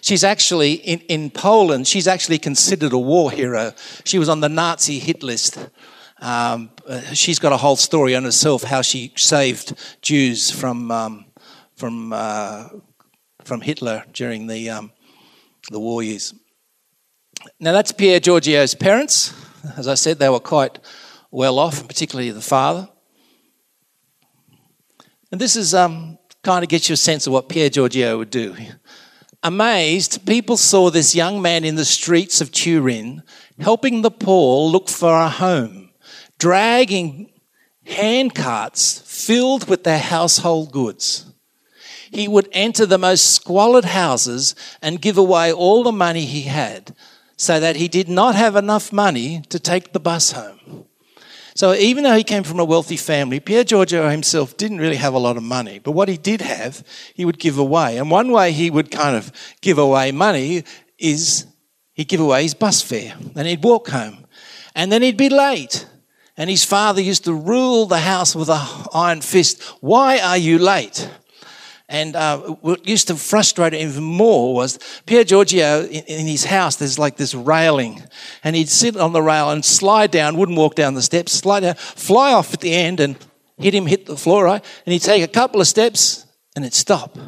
She's 0.00 0.24
actually, 0.24 0.72
in, 0.74 1.00
in 1.00 1.30
Poland, 1.30 1.86
she's 1.86 2.08
actually 2.08 2.38
considered 2.38 2.92
a 2.92 2.98
war 2.98 3.30
hero. 3.30 3.72
She 4.04 4.18
was 4.18 4.28
on 4.28 4.40
the 4.40 4.48
Nazi 4.48 4.98
hit 4.98 5.22
list. 5.22 5.58
Um, 6.20 6.70
uh, 6.86 7.00
she's 7.14 7.38
got 7.38 7.52
a 7.52 7.56
whole 7.56 7.76
story 7.76 8.14
on 8.14 8.24
herself 8.24 8.62
how 8.62 8.82
she 8.82 9.12
saved 9.16 9.74
Jews 10.02 10.50
from, 10.50 10.90
um, 10.90 11.24
from 11.76 12.12
uh, 12.12 12.68
from 13.44 13.60
Hitler 13.60 14.04
during 14.12 14.46
the, 14.46 14.70
um, 14.70 14.92
the 15.70 15.80
war 15.80 16.02
years. 16.02 16.34
Now, 17.58 17.72
that's 17.72 17.92
Pier 17.92 18.20
Giorgio's 18.20 18.74
parents. 18.74 19.34
As 19.76 19.88
I 19.88 19.94
said, 19.94 20.18
they 20.18 20.28
were 20.28 20.40
quite 20.40 20.78
well 21.30 21.58
off, 21.58 21.86
particularly 21.86 22.30
the 22.30 22.40
father. 22.40 22.88
And 25.32 25.40
this 25.40 25.56
is 25.56 25.74
um, 25.74 26.18
kind 26.42 26.62
of 26.62 26.68
gets 26.68 26.88
you 26.88 26.94
a 26.94 26.96
sense 26.96 27.26
of 27.26 27.32
what 27.32 27.48
Pier 27.48 27.70
Giorgio 27.70 28.18
would 28.18 28.30
do. 28.30 28.54
Amazed, 29.42 30.26
people 30.26 30.58
saw 30.58 30.90
this 30.90 31.14
young 31.14 31.40
man 31.40 31.64
in 31.64 31.76
the 31.76 31.84
streets 31.86 32.42
of 32.42 32.52
Turin 32.52 33.22
helping 33.58 34.02
the 34.02 34.10
poor 34.10 34.70
look 34.70 34.90
for 34.90 35.14
a 35.14 35.30
home, 35.30 35.90
dragging 36.38 37.30
handcarts 37.86 39.02
filled 39.02 39.66
with 39.66 39.84
their 39.84 39.98
household 39.98 40.72
goods. 40.72 41.32
He 42.10 42.28
would 42.28 42.48
enter 42.52 42.84
the 42.84 42.98
most 42.98 43.30
squalid 43.30 43.86
houses 43.86 44.54
and 44.82 45.00
give 45.00 45.16
away 45.16 45.50
all 45.50 45.84
the 45.84 45.92
money 45.92 46.26
he 46.26 46.42
had 46.42 46.94
so 47.36 47.58
that 47.60 47.76
he 47.76 47.88
did 47.88 48.08
not 48.08 48.34
have 48.34 48.56
enough 48.56 48.92
money 48.92 49.42
to 49.48 49.58
take 49.58 49.92
the 49.92 50.00
bus 50.00 50.32
home. 50.32 50.84
So 51.54 51.74
even 51.74 52.04
though 52.04 52.16
he 52.16 52.24
came 52.24 52.42
from 52.42 52.60
a 52.60 52.64
wealthy 52.64 52.96
family, 52.96 53.40
Pier 53.40 53.64
Giorgio 53.64 54.08
himself 54.08 54.56
didn't 54.56 54.78
really 54.78 54.96
have 54.96 55.14
a 55.14 55.18
lot 55.18 55.36
of 55.36 55.42
money. 55.42 55.78
But 55.78 55.92
what 55.92 56.08
he 56.08 56.16
did 56.16 56.40
have, 56.40 56.84
he 57.14 57.24
would 57.24 57.38
give 57.38 57.58
away. 57.58 57.98
And 57.98 58.10
one 58.10 58.30
way 58.32 58.52
he 58.52 58.70
would 58.70 58.90
kind 58.90 59.16
of 59.16 59.32
give 59.60 59.78
away 59.78 60.12
money 60.12 60.64
is 60.98 61.46
he'd 61.94 62.08
give 62.08 62.20
away 62.20 62.42
his 62.42 62.54
bus 62.54 62.82
fare. 62.82 63.14
And 63.34 63.46
he'd 63.46 63.64
walk 63.64 63.88
home. 63.88 64.26
And 64.74 64.92
then 64.92 65.02
he'd 65.02 65.16
be 65.16 65.28
late. 65.28 65.86
And 66.36 66.48
his 66.48 66.64
father 66.64 67.02
used 67.02 67.24
to 67.24 67.34
rule 67.34 67.86
the 67.86 67.98
house 67.98 68.34
with 68.34 68.48
an 68.48 68.66
iron 68.94 69.20
fist. 69.20 69.62
Why 69.80 70.18
are 70.18 70.38
you 70.38 70.58
late? 70.58 71.10
And 71.90 72.14
uh, 72.14 72.38
what 72.60 72.86
used 72.86 73.08
to 73.08 73.16
frustrate 73.16 73.74
him 73.74 73.88
even 73.90 74.04
more 74.04 74.54
was 74.54 74.78
Pier 75.06 75.24
Giorgio 75.24 75.82
in, 75.82 76.04
in, 76.04 76.26
his 76.28 76.44
house, 76.44 76.76
there's 76.76 77.00
like 77.00 77.16
this 77.16 77.34
railing. 77.34 78.00
And 78.44 78.54
he'd 78.54 78.68
sit 78.68 78.96
on 78.96 79.12
the 79.12 79.20
rail 79.20 79.50
and 79.50 79.64
slide 79.64 80.12
down, 80.12 80.36
wouldn't 80.36 80.56
walk 80.56 80.76
down 80.76 80.94
the 80.94 81.02
steps, 81.02 81.32
slide 81.32 81.60
down, 81.60 81.74
fly 81.74 82.32
off 82.32 82.54
at 82.54 82.60
the 82.60 82.72
end 82.72 83.00
and 83.00 83.16
hit 83.58 83.74
him, 83.74 83.86
hit 83.86 84.06
the 84.06 84.16
floor, 84.16 84.44
right? 84.44 84.64
And 84.86 84.92
he'd 84.92 85.02
take 85.02 85.24
a 85.24 85.28
couple 85.28 85.60
of 85.60 85.66
steps 85.66 86.26
and 86.54 86.64
it'd 86.64 86.74
stop. 86.74 87.18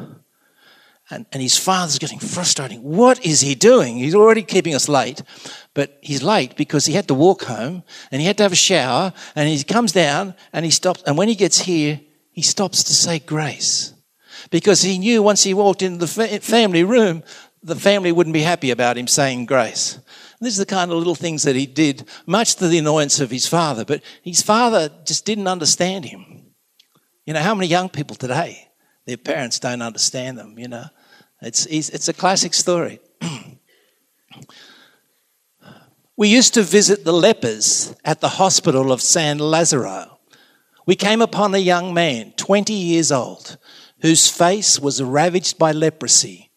And, 1.09 1.25
and 1.33 1.41
his 1.41 1.57
father's 1.57 1.99
getting 1.99 2.19
frustrating. 2.19 2.81
What 2.83 3.25
is 3.25 3.41
he 3.41 3.55
doing? 3.55 3.97
He's 3.97 4.15
already 4.15 4.43
keeping 4.43 4.75
us 4.75 4.87
late. 4.87 5.23
But 5.73 5.97
he's 5.99 6.23
late 6.23 6.55
because 6.55 6.85
he 6.85 6.93
had 6.93 7.09
to 7.09 7.13
walk 7.13 7.43
home 7.43 7.83
and 8.11 8.21
he 8.21 8.27
had 8.27 8.37
to 8.37 8.43
have 8.43 8.53
a 8.53 8.55
shower 8.55 9.11
and 9.35 9.49
he 9.49 9.61
comes 9.65 9.91
down 9.91 10.35
and 10.53 10.63
he 10.63 10.71
stops. 10.71 11.03
And 11.05 11.17
when 11.17 11.27
he 11.27 11.35
gets 11.35 11.59
here, 11.59 11.99
he 12.31 12.41
stops 12.41 12.81
to 12.85 12.93
say 12.93 13.19
grace 13.19 13.93
because 14.53 14.83
he 14.83 14.99
knew 14.99 15.23
once 15.23 15.41
he 15.41 15.55
walked 15.55 15.81
into 15.81 16.05
the 16.05 16.39
family 16.39 16.83
room, 16.83 17.23
the 17.63 17.75
family 17.75 18.11
wouldn't 18.11 18.35
be 18.35 18.43
happy 18.43 18.69
about 18.69 18.99
him 18.99 19.07
saying 19.07 19.47
grace. 19.47 19.95
And 19.95 20.45
this 20.45 20.53
is 20.53 20.59
the 20.59 20.67
kind 20.67 20.91
of 20.91 20.97
little 20.99 21.15
things 21.15 21.41
that 21.41 21.55
he 21.55 21.65
did, 21.65 22.07
much 22.27 22.57
to 22.57 22.67
the 22.67 22.77
annoyance 22.77 23.19
of 23.19 23.31
his 23.31 23.47
father, 23.47 23.83
but 23.83 24.03
his 24.21 24.43
father 24.43 24.91
just 25.05 25.25
didn't 25.25 25.47
understand 25.47 26.05
him. 26.05 26.53
You 27.25 27.33
know, 27.33 27.39
how 27.39 27.55
many 27.55 27.67
young 27.67 27.89
people 27.89 28.15
today, 28.15 28.69
their 29.07 29.17
parents 29.17 29.57
don't 29.57 29.81
understand 29.81 30.37
them, 30.37 30.59
you 30.59 30.67
know? 30.67 30.85
It's, 31.41 31.65
it's 31.65 32.07
a 32.07 32.13
classic 32.13 32.53
story. 32.53 32.99
we 36.15 36.27
used 36.27 36.53
to 36.53 36.61
visit 36.61 37.05
the 37.05 37.11
lepers 37.11 37.95
at 38.05 38.21
the 38.21 38.29
hospital 38.29 38.91
of 38.91 39.01
San 39.01 39.39
Lazzaro. 39.39 40.11
We 40.85 40.95
came 40.95 41.23
upon 41.23 41.55
a 41.55 41.59
young 41.59 41.91
man, 41.95 42.33
20 42.37 42.71
years 42.71 43.11
old, 43.11 43.57
whose 44.03 44.29
face 44.29 44.79
was 44.79 45.01
ravaged 45.01 45.57
by 45.57 45.71
leprosy. 45.71 46.51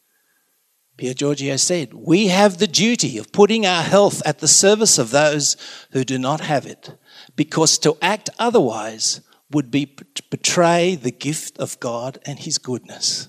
Pier 0.96 1.14
Giorgio 1.14 1.56
said, 1.56 1.94
We 1.94 2.26
have 2.26 2.58
the 2.58 2.66
duty 2.66 3.18
of 3.18 3.30
putting 3.30 3.64
our 3.64 3.84
health 3.84 4.20
at 4.26 4.40
the 4.40 4.48
service 4.48 4.98
of 4.98 5.12
those 5.12 5.56
who 5.92 6.02
do 6.02 6.18
not 6.18 6.40
have 6.40 6.66
it, 6.66 6.98
because 7.36 7.78
to 7.78 7.96
act 8.02 8.30
otherwise 8.38 9.20
would 9.52 9.70
be 9.70 9.86
to 9.86 10.22
betray 10.28 10.96
the 10.96 11.12
gift 11.12 11.56
of 11.58 11.78
God 11.78 12.18
and 12.26 12.40
His 12.40 12.58
goodness. 12.58 13.28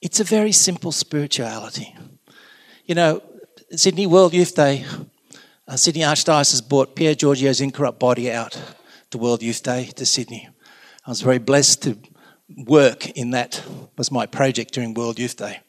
It's 0.00 0.20
a 0.20 0.24
very 0.24 0.52
simple 0.52 0.92
spirituality. 0.92 1.96
You 2.84 2.94
know, 2.94 3.22
Sydney 3.72 4.06
World 4.06 4.34
Youth 4.34 4.54
Day, 4.54 4.84
uh, 5.66 5.76
Sydney 5.76 6.02
Archdiocese 6.02 6.68
brought 6.68 6.94
Pier 6.94 7.16
Giorgio's 7.16 7.60
incorrupt 7.60 7.98
body 7.98 8.30
out 8.30 8.56
to 9.10 9.18
World 9.18 9.42
Youth 9.42 9.64
Day 9.64 9.86
to 9.96 10.06
Sydney. 10.06 10.48
I 11.04 11.10
was 11.10 11.22
very 11.22 11.38
blessed 11.38 11.82
to 11.82 11.98
work 12.56 13.10
in 13.10 13.30
that 13.30 13.62
was 13.96 14.10
my 14.10 14.26
project 14.26 14.74
during 14.74 14.94
World 14.94 15.18
Youth 15.18 15.36
Day. 15.36 15.60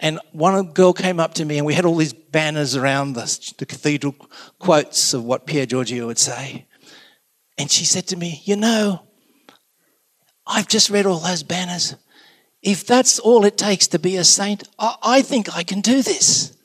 And 0.00 0.18
one 0.32 0.72
girl 0.72 0.92
came 0.92 1.20
up 1.20 1.34
to 1.34 1.44
me, 1.44 1.58
and 1.58 1.66
we 1.66 1.74
had 1.74 1.84
all 1.84 1.96
these 1.96 2.12
banners 2.12 2.74
around 2.74 3.12
the, 3.12 3.54
the 3.58 3.66
cathedral, 3.66 4.14
quotes 4.58 5.14
of 5.14 5.24
what 5.24 5.46
Pier 5.46 5.64
Giorgio 5.64 6.06
would 6.06 6.18
say. 6.18 6.66
And 7.56 7.70
she 7.70 7.84
said 7.84 8.08
to 8.08 8.16
me, 8.16 8.42
You 8.44 8.56
know, 8.56 9.02
I've 10.46 10.66
just 10.66 10.90
read 10.90 11.06
all 11.06 11.20
those 11.20 11.44
banners. 11.44 11.94
If 12.62 12.86
that's 12.86 13.18
all 13.18 13.44
it 13.44 13.56
takes 13.56 13.86
to 13.88 13.98
be 13.98 14.16
a 14.16 14.24
saint, 14.24 14.68
I, 14.78 14.96
I 15.02 15.22
think 15.22 15.54
I 15.56 15.62
can 15.62 15.80
do 15.80 16.02
this. 16.02 16.56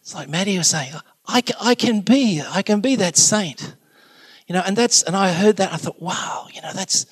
It's 0.00 0.14
like 0.14 0.28
Maddie 0.28 0.58
was 0.58 0.68
saying, 0.68 0.92
I, 1.26 1.42
I 1.60 1.74
can 1.74 2.00
be, 2.00 2.42
I 2.48 2.62
can 2.62 2.80
be 2.80 2.96
that 2.96 3.16
saint. 3.16 3.74
You 4.46 4.54
know, 4.54 4.62
and 4.66 4.76
that's, 4.76 5.02
and 5.02 5.16
I 5.16 5.32
heard 5.32 5.56
that, 5.58 5.72
I 5.72 5.76
thought, 5.76 6.00
wow, 6.00 6.48
you 6.52 6.60
know, 6.62 6.72
that's, 6.72 7.06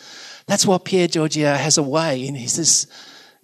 that's 0.48 0.66
why 0.66 0.78
Pier 0.78 1.06
Giorgio 1.06 1.52
has 1.52 1.76
a 1.76 1.82
way 1.82 2.26
in 2.26 2.34
his 2.34 2.56
this, 2.56 2.86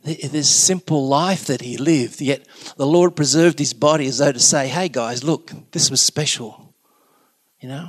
this 0.04 0.48
simple 0.48 1.06
life 1.06 1.44
that 1.46 1.60
he 1.60 1.76
lived. 1.76 2.20
Yet 2.20 2.46
the 2.76 2.86
Lord 2.86 3.14
preserved 3.14 3.58
his 3.58 3.74
body 3.74 4.06
as 4.06 4.18
though 4.18 4.32
to 4.32 4.40
say, 4.40 4.68
hey 4.68 4.88
guys, 4.88 5.22
look, 5.22 5.52
this 5.72 5.90
was 5.90 6.00
special. 6.00 6.74
You 7.60 7.68
know? 7.68 7.88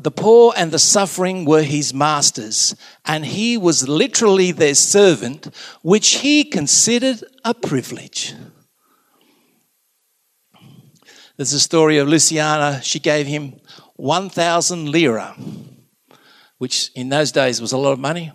The 0.00 0.10
poor 0.10 0.52
and 0.56 0.72
the 0.72 0.78
suffering 0.78 1.44
were 1.44 1.62
his 1.62 1.94
masters, 1.94 2.74
and 3.04 3.24
he 3.24 3.56
was 3.56 3.86
literally 3.86 4.50
their 4.50 4.74
servant, 4.74 5.54
which 5.82 6.14
he 6.14 6.42
considered 6.42 7.22
a 7.44 7.54
privilege. 7.54 8.34
There's 11.36 11.52
a 11.52 11.60
story 11.60 11.98
of 11.98 12.08
Luciana. 12.08 12.80
She 12.82 12.98
gave 12.98 13.26
him 13.26 13.60
1,000 13.96 14.90
lira 14.90 15.36
which 16.60 16.90
in 16.94 17.08
those 17.08 17.32
days 17.32 17.58
was 17.58 17.72
a 17.72 17.78
lot 17.78 17.92
of 17.92 17.98
money. 17.98 18.30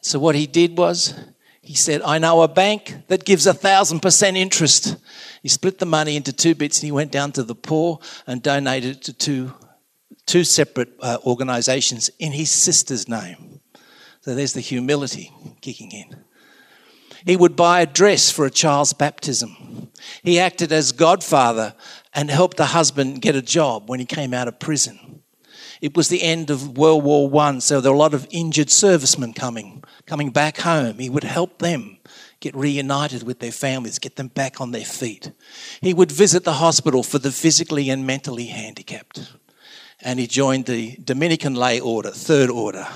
So 0.00 0.18
what 0.18 0.34
he 0.34 0.48
did 0.48 0.76
was 0.76 1.14
he 1.62 1.74
said, 1.74 2.02
I 2.02 2.18
know 2.18 2.42
a 2.42 2.48
bank 2.48 2.94
that 3.06 3.24
gives 3.24 3.46
a 3.46 3.54
thousand 3.54 4.00
percent 4.00 4.36
interest. 4.36 4.96
He 5.44 5.48
split 5.48 5.78
the 5.78 5.86
money 5.86 6.16
into 6.16 6.32
two 6.32 6.56
bits 6.56 6.78
and 6.78 6.86
he 6.86 6.90
went 6.90 7.12
down 7.12 7.30
to 7.32 7.44
the 7.44 7.54
poor 7.54 8.00
and 8.26 8.42
donated 8.42 8.96
it 8.96 9.02
to 9.02 9.12
two, 9.12 9.54
two 10.26 10.42
separate 10.42 10.88
uh, 11.00 11.18
organizations 11.24 12.10
in 12.18 12.32
his 12.32 12.50
sister's 12.50 13.08
name. 13.08 13.60
So 14.22 14.34
there's 14.34 14.54
the 14.54 14.60
humility 14.60 15.32
kicking 15.60 15.92
in. 15.92 16.24
He 17.24 17.36
would 17.36 17.54
buy 17.54 17.80
a 17.80 17.86
dress 17.86 18.28
for 18.28 18.44
a 18.44 18.50
child's 18.50 18.92
baptism. 18.92 19.92
He 20.24 20.40
acted 20.40 20.72
as 20.72 20.90
godfather 20.90 21.76
and 22.12 22.28
helped 22.28 22.56
the 22.56 22.66
husband 22.66 23.22
get 23.22 23.36
a 23.36 23.42
job 23.42 23.88
when 23.88 24.00
he 24.00 24.06
came 24.06 24.34
out 24.34 24.48
of 24.48 24.58
prison. 24.58 25.22
It 25.80 25.96
was 25.96 26.08
the 26.08 26.22
end 26.22 26.50
of 26.50 26.76
World 26.76 27.04
War 27.04 27.28
One, 27.28 27.60
so 27.60 27.80
there 27.80 27.92
were 27.92 27.96
a 27.96 27.98
lot 27.98 28.14
of 28.14 28.26
injured 28.30 28.70
servicemen 28.70 29.32
coming, 29.32 29.84
coming 30.06 30.30
back 30.30 30.58
home. 30.58 30.98
He 30.98 31.10
would 31.10 31.24
help 31.24 31.58
them 31.58 31.98
get 32.40 32.54
reunited 32.54 33.22
with 33.22 33.40
their 33.40 33.52
families, 33.52 33.98
get 33.98 34.16
them 34.16 34.28
back 34.28 34.60
on 34.60 34.72
their 34.72 34.84
feet. 34.84 35.32
He 35.80 35.94
would 35.94 36.12
visit 36.12 36.44
the 36.44 36.54
hospital 36.54 37.02
for 37.02 37.18
the 37.18 37.32
physically 37.32 37.90
and 37.90 38.06
mentally 38.06 38.46
handicapped. 38.46 39.32
And 40.00 40.20
he 40.20 40.26
joined 40.26 40.66
the 40.66 40.96
Dominican 41.02 41.54
lay 41.54 41.80
order, 41.80 42.10
third 42.10 42.50
order. 42.50 42.86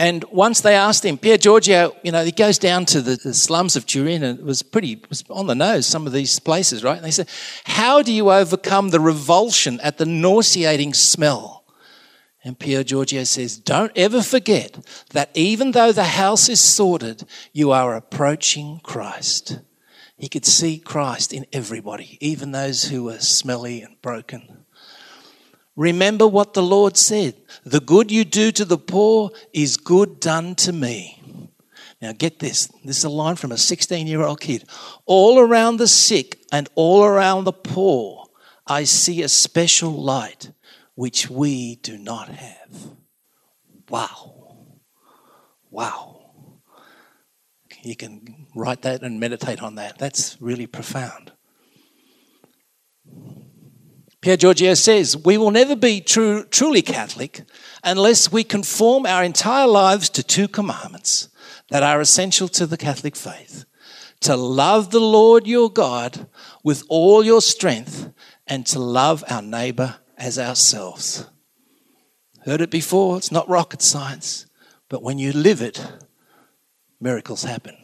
And 0.00 0.24
once 0.30 0.60
they 0.60 0.74
asked 0.74 1.04
him, 1.04 1.18
Pier 1.18 1.36
Giorgio, 1.36 1.88
uh, 1.88 1.92
you 2.04 2.12
know, 2.12 2.24
he 2.24 2.30
goes 2.30 2.56
down 2.56 2.84
to 2.86 3.02
the, 3.02 3.16
the, 3.16 3.34
slums 3.34 3.74
of 3.74 3.84
Turin 3.84 4.22
and 4.22 4.38
it 4.38 4.44
was 4.44 4.62
pretty, 4.62 4.92
it 4.92 5.08
was 5.08 5.24
on 5.28 5.48
the 5.48 5.56
nose, 5.56 5.86
some 5.86 6.06
of 6.06 6.12
these 6.12 6.38
places, 6.38 6.84
right? 6.84 6.96
And 6.96 7.04
they 7.04 7.10
said, 7.10 7.28
How 7.64 8.02
do 8.02 8.12
you 8.12 8.30
overcome 8.30 8.90
the 8.90 9.00
revulsion 9.00 9.80
at 9.80 9.98
the 9.98 10.06
nauseating 10.06 10.94
smell? 10.94 11.64
And 12.44 12.56
Pier 12.56 12.84
Giorgio 12.84 13.24
says, 13.24 13.58
Don't 13.58 13.90
ever 13.96 14.22
forget 14.22 14.78
that 15.10 15.30
even 15.34 15.72
though 15.72 15.90
the 15.90 16.04
house 16.04 16.48
is 16.48 16.60
sordid, 16.60 17.24
you 17.52 17.72
are 17.72 17.96
approaching 17.96 18.80
Christ. 18.84 19.58
He 20.16 20.28
could 20.28 20.46
see 20.46 20.78
Christ 20.78 21.32
in 21.32 21.44
everybody, 21.52 22.18
even 22.20 22.52
those 22.52 22.84
who 22.84 23.04
were 23.04 23.18
smelly 23.18 23.82
and 23.82 24.00
broken. 24.00 24.64
Remember 25.78 26.26
what 26.26 26.54
the 26.54 26.62
Lord 26.62 26.96
said 26.96 27.36
The 27.62 27.78
good 27.78 28.10
you 28.10 28.24
do 28.24 28.50
to 28.50 28.64
the 28.64 28.76
poor 28.76 29.30
is 29.52 29.76
good 29.76 30.18
done 30.18 30.56
to 30.56 30.72
me. 30.72 31.22
Now, 32.02 32.12
get 32.12 32.40
this. 32.40 32.66
This 32.84 32.98
is 32.98 33.04
a 33.04 33.08
line 33.08 33.36
from 33.36 33.52
a 33.52 33.56
16 33.56 34.08
year 34.08 34.22
old 34.22 34.40
kid. 34.40 34.64
All 35.06 35.38
around 35.38 35.76
the 35.76 35.86
sick 35.86 36.40
and 36.50 36.68
all 36.74 37.04
around 37.04 37.44
the 37.44 37.52
poor, 37.52 38.26
I 38.66 38.84
see 38.84 39.22
a 39.22 39.28
special 39.28 39.92
light 39.92 40.50
which 40.96 41.30
we 41.30 41.76
do 41.76 41.96
not 41.96 42.28
have. 42.28 42.96
Wow. 43.88 44.56
Wow. 45.70 46.32
You 47.82 47.94
can 47.94 48.46
write 48.54 48.82
that 48.82 49.02
and 49.02 49.20
meditate 49.20 49.62
on 49.62 49.76
that. 49.76 49.98
That's 49.98 50.36
really 50.40 50.66
profound. 50.66 51.32
Pier 54.28 54.36
Giorgio 54.36 54.74
says, 54.74 55.16
We 55.16 55.38
will 55.38 55.50
never 55.50 55.74
be 55.74 56.02
true, 56.02 56.44
truly 56.44 56.82
Catholic 56.82 57.44
unless 57.82 58.30
we 58.30 58.44
conform 58.44 59.06
our 59.06 59.24
entire 59.24 59.66
lives 59.66 60.10
to 60.10 60.22
two 60.22 60.48
commandments 60.48 61.30
that 61.70 61.82
are 61.82 61.98
essential 62.02 62.46
to 62.48 62.66
the 62.66 62.76
Catholic 62.76 63.16
faith 63.16 63.64
to 64.20 64.36
love 64.36 64.90
the 64.90 65.00
Lord 65.00 65.46
your 65.46 65.70
God 65.70 66.28
with 66.62 66.82
all 66.90 67.24
your 67.24 67.40
strength 67.40 68.12
and 68.46 68.66
to 68.66 68.78
love 68.78 69.24
our 69.30 69.40
neighbor 69.40 69.96
as 70.18 70.38
ourselves. 70.38 71.26
Heard 72.44 72.60
it 72.60 72.70
before, 72.70 73.16
it's 73.16 73.32
not 73.32 73.48
rocket 73.48 73.80
science, 73.80 74.44
but 74.90 75.02
when 75.02 75.16
you 75.16 75.32
live 75.32 75.62
it, 75.62 75.82
miracles 77.00 77.44
happen. 77.44 77.78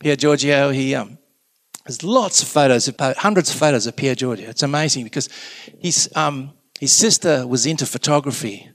Pier 0.00 0.16
Giorgio, 0.16 0.68
he 0.68 0.94
um, 0.94 1.16
there's 1.88 2.04
lots 2.04 2.42
of 2.42 2.48
photos, 2.48 2.90
hundreds 3.16 3.50
of 3.50 3.56
photos 3.56 3.86
of 3.86 3.96
Pier 3.96 4.14
Giorgio. 4.14 4.50
It's 4.50 4.62
amazing 4.62 5.04
because 5.04 5.30
his 5.80 6.10
um, 6.14 6.52
his 6.78 6.92
sister 6.92 7.46
was 7.46 7.64
into 7.64 7.86
photography, 7.86 8.68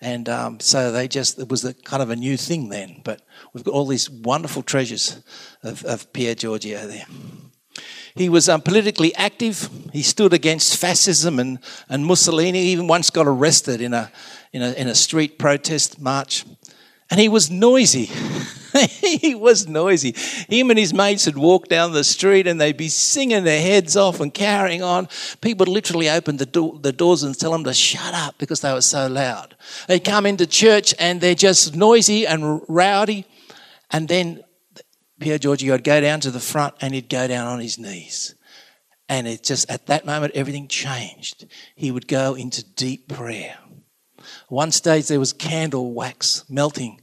and 0.00 0.28
um, 0.28 0.60
so 0.60 0.92
they 0.92 1.08
just 1.08 1.40
it 1.40 1.48
was 1.48 1.64
a 1.64 1.74
kind 1.74 2.00
of 2.00 2.10
a 2.10 2.16
new 2.16 2.36
thing 2.36 2.68
then. 2.68 3.00
But 3.02 3.22
we've 3.52 3.64
got 3.64 3.74
all 3.74 3.86
these 3.86 4.08
wonderful 4.08 4.62
treasures 4.62 5.20
of, 5.64 5.84
of 5.84 6.12
Pier 6.12 6.36
Giorgio 6.36 6.86
there. 6.86 7.06
He 8.14 8.28
was 8.28 8.48
um, 8.48 8.60
politically 8.60 9.12
active. 9.16 9.68
He 9.92 10.02
stood 10.02 10.32
against 10.32 10.76
fascism 10.76 11.40
and, 11.40 11.58
and 11.88 12.06
Mussolini. 12.06 12.62
He 12.62 12.72
even 12.72 12.86
once 12.86 13.10
got 13.10 13.26
arrested 13.26 13.80
in 13.80 13.94
a, 13.94 14.12
in 14.52 14.62
a, 14.62 14.72
in 14.72 14.86
a 14.88 14.94
street 14.94 15.38
protest 15.38 16.00
march. 16.00 16.44
And 17.10 17.18
he 17.18 17.28
was 17.28 17.50
noisy. 17.50 18.10
he 19.00 19.34
was 19.34 19.66
noisy. 19.66 20.14
Him 20.48 20.70
and 20.70 20.78
his 20.78 20.94
mates 20.94 21.26
would 21.26 21.36
walk 21.36 21.68
down 21.68 21.92
the 21.92 22.04
street 22.04 22.46
and 22.46 22.60
they'd 22.60 22.76
be 22.76 22.88
singing 22.88 23.44
their 23.44 23.60
heads 23.60 23.96
off 23.96 24.20
and 24.20 24.32
carrying 24.32 24.82
on. 24.82 25.08
People 25.40 25.66
literally 25.66 26.08
open 26.08 26.36
the, 26.36 26.46
do- 26.46 26.78
the 26.82 26.92
doors 26.92 27.22
and 27.22 27.38
tell 27.38 27.52
them 27.52 27.64
to 27.64 27.74
shut 27.74 28.14
up 28.14 28.38
because 28.38 28.60
they 28.60 28.72
were 28.72 28.80
so 28.80 29.06
loud. 29.06 29.56
They'd 29.88 30.04
come 30.04 30.26
into 30.26 30.46
church 30.46 30.94
and 30.98 31.20
they're 31.20 31.34
just 31.34 31.74
noisy 31.74 32.26
and 32.26 32.62
rowdy. 32.68 33.26
And 33.90 34.08
then 34.08 34.42
Pier 35.20 35.38
Giorgio 35.38 35.74
would 35.74 35.84
go 35.84 36.00
down 36.00 36.20
to 36.20 36.30
the 36.30 36.40
front 36.40 36.74
and 36.80 36.94
he'd 36.94 37.08
go 37.08 37.26
down 37.26 37.46
on 37.46 37.60
his 37.60 37.78
knees. 37.78 38.34
And 39.08 39.26
it 39.26 39.42
just, 39.42 39.68
at 39.68 39.86
that 39.86 40.06
moment, 40.06 40.36
everything 40.36 40.68
changed. 40.68 41.46
He 41.74 41.90
would 41.90 42.06
go 42.06 42.34
into 42.34 42.62
deep 42.62 43.08
prayer. 43.08 43.58
One 44.48 44.70
stage 44.70 45.08
there 45.08 45.18
was 45.18 45.32
candle 45.32 45.92
wax 45.92 46.44
melting. 46.48 47.00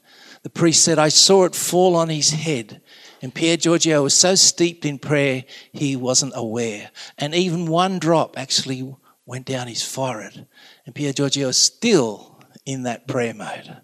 The 0.47 0.53
priest 0.53 0.81
said, 0.85 0.97
I 0.97 1.09
saw 1.09 1.43
it 1.43 1.55
fall 1.55 1.97
on 1.97 2.07
his 2.07 2.29
head. 2.29 2.79
And 3.21 3.35
Pier 3.35 3.57
Giorgio 3.57 4.03
was 4.03 4.13
so 4.13 4.33
steeped 4.33 4.85
in 4.85 4.97
prayer, 4.97 5.43
he 5.73 5.97
wasn't 5.97 6.31
aware. 6.37 6.89
And 7.17 7.35
even 7.35 7.65
one 7.65 7.99
drop 7.99 8.39
actually 8.39 8.95
went 9.25 9.45
down 9.45 9.67
his 9.67 9.83
forehead. 9.83 10.47
And 10.85 10.95
Pier 10.95 11.11
Giorgio 11.11 11.49
is 11.49 11.57
still 11.57 12.39
in 12.65 12.83
that 12.83 13.09
prayer 13.09 13.33
mode. 13.33 13.81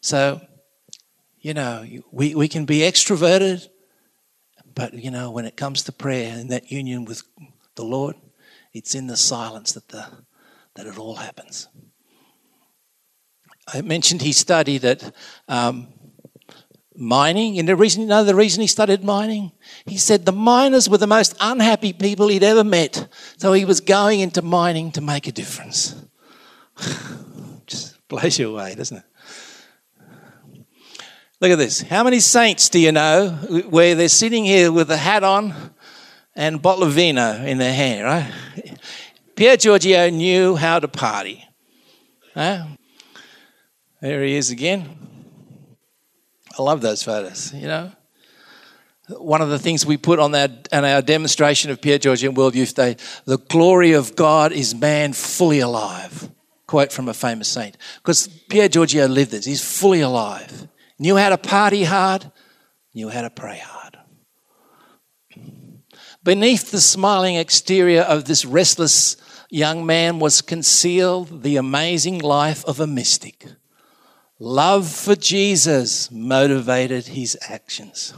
So 0.00 0.40
you 1.38 1.54
know, 1.54 1.86
we, 2.10 2.34
we 2.34 2.48
can 2.48 2.64
be 2.64 2.80
extroverted, 2.80 3.68
but, 4.74 4.94
you 4.94 5.12
know, 5.12 5.30
when 5.30 5.44
it 5.44 5.56
comes 5.56 5.84
to 5.84 5.92
prayer 5.92 6.36
and 6.36 6.50
that 6.50 6.72
union 6.72 7.04
with 7.04 7.22
the 7.76 7.84
Lord, 7.84 8.16
it's 8.72 8.96
in 8.96 9.06
the 9.06 9.16
silence 9.16 9.70
that, 9.74 9.86
the, 9.90 10.04
that 10.74 10.88
it 10.88 10.98
all 10.98 11.14
happens. 11.14 11.68
I 13.72 13.82
mentioned 13.82 14.22
he 14.22 14.32
studied 14.32 14.84
at 14.84 15.14
um, 15.48 15.88
mining. 16.98 17.58
And 17.58 17.68
the 17.68 17.76
reason, 17.76 18.02
you 18.02 18.08
know, 18.08 18.24
the 18.24 18.34
reason 18.34 18.60
he 18.60 18.66
studied 18.66 19.04
mining? 19.04 19.52
He 19.86 19.96
said 19.96 20.24
the 20.24 20.32
miners 20.32 20.88
were 20.88 20.98
the 20.98 21.06
most 21.06 21.36
unhappy 21.40 21.92
people 21.92 22.28
he'd 22.28 22.42
ever 22.42 22.64
met. 22.64 23.08
So 23.36 23.52
he 23.52 23.64
was 23.64 23.80
going 23.80 24.20
into 24.20 24.42
mining 24.42 24.92
to 24.92 25.00
make 25.00 25.26
a 25.26 25.32
difference. 25.32 25.94
Just 27.66 28.06
blows 28.08 28.38
you 28.38 28.52
away, 28.52 28.74
doesn't 28.74 28.98
it? 28.98 29.04
Look 31.40 31.50
at 31.50 31.58
this. 31.58 31.82
How 31.82 32.02
many 32.02 32.20
saints 32.20 32.70
do 32.70 32.78
you 32.78 32.92
know 32.92 33.30
where 33.68 33.94
they're 33.94 34.08
sitting 34.08 34.44
here 34.44 34.72
with 34.72 34.90
a 34.90 34.96
hat 34.96 35.22
on 35.22 35.54
and 36.34 36.56
a 36.56 36.58
bottle 36.58 36.84
of 36.84 36.92
vino 36.92 37.44
in 37.44 37.58
their 37.58 37.74
hand, 37.74 38.04
right? 38.04 38.78
Pier 39.34 39.58
Giorgio 39.58 40.08
knew 40.08 40.56
how 40.56 40.78
to 40.78 40.88
party. 40.88 41.44
Huh? 42.32 42.64
There 44.00 44.22
he 44.22 44.36
is 44.36 44.50
again. 44.50 44.98
I 46.58 46.62
love 46.62 46.80
those 46.80 47.02
photos, 47.02 47.52
you 47.52 47.66
know. 47.66 47.92
One 49.08 49.40
of 49.40 49.50
the 49.50 49.58
things 49.58 49.86
we 49.86 49.96
put 49.96 50.18
on, 50.18 50.32
that, 50.32 50.68
on 50.72 50.84
our 50.84 51.00
demonstration 51.00 51.70
of 51.70 51.80
Pier 51.80 51.98
Giorgio 51.98 52.30
World 52.32 52.54
Youth 52.56 52.74
Day, 52.74 52.96
the 53.24 53.38
glory 53.38 53.92
of 53.92 54.16
God 54.16 54.52
is 54.52 54.74
man 54.74 55.12
fully 55.12 55.60
alive. 55.60 56.28
Quote 56.66 56.92
from 56.92 57.08
a 57.08 57.14
famous 57.14 57.48
saint. 57.48 57.76
Because 57.98 58.26
Pier 58.26 58.68
Giorgio 58.68 59.06
lived 59.06 59.30
this. 59.30 59.44
He's 59.44 59.64
fully 59.64 60.00
alive 60.00 60.68
knew 60.98 61.16
how 61.16 61.28
to 61.28 61.38
party 61.38 61.84
hard, 61.84 62.30
knew 62.94 63.08
how 63.08 63.22
to 63.22 63.30
pray 63.30 63.58
hard. 63.62 63.98
Beneath 66.22 66.70
the 66.70 66.80
smiling 66.80 67.36
exterior 67.36 68.02
of 68.02 68.24
this 68.24 68.44
restless 68.44 69.16
young 69.48 69.86
man 69.86 70.18
was 70.18 70.42
concealed 70.42 71.42
the 71.42 71.56
amazing 71.56 72.18
life 72.18 72.64
of 72.64 72.80
a 72.80 72.86
mystic. 72.86 73.46
Love 74.38 74.86
for 74.90 75.16
Jesus 75.16 76.10
motivated 76.10 77.06
his 77.06 77.38
actions. 77.48 78.12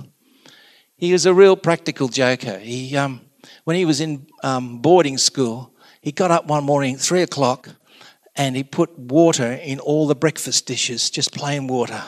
He 0.97 1.13
was 1.13 1.27
a 1.27 1.33
real 1.33 1.57
practical 1.57 2.09
joker. 2.09 2.59
He, 2.59 2.97
um, 2.97 3.21
when 3.63 3.77
he 3.77 3.85
was 3.85 4.01
in 4.01 4.27
um, 4.43 4.79
boarding 4.79 5.17
school, 5.17 5.73
he 6.01 6.11
got 6.11 6.33
up 6.33 6.47
one 6.47 6.65
morning, 6.65 6.97
at 6.97 7.01
three 7.01 7.23
o'clock, 7.23 7.69
and 8.35 8.57
he 8.57 8.65
put 8.65 8.99
water 8.99 9.53
in 9.53 9.79
all 9.79 10.09
the 10.09 10.17
breakfast 10.17 10.67
dishes, 10.67 11.09
just 11.09 11.33
plain 11.33 11.69
water. 11.69 12.03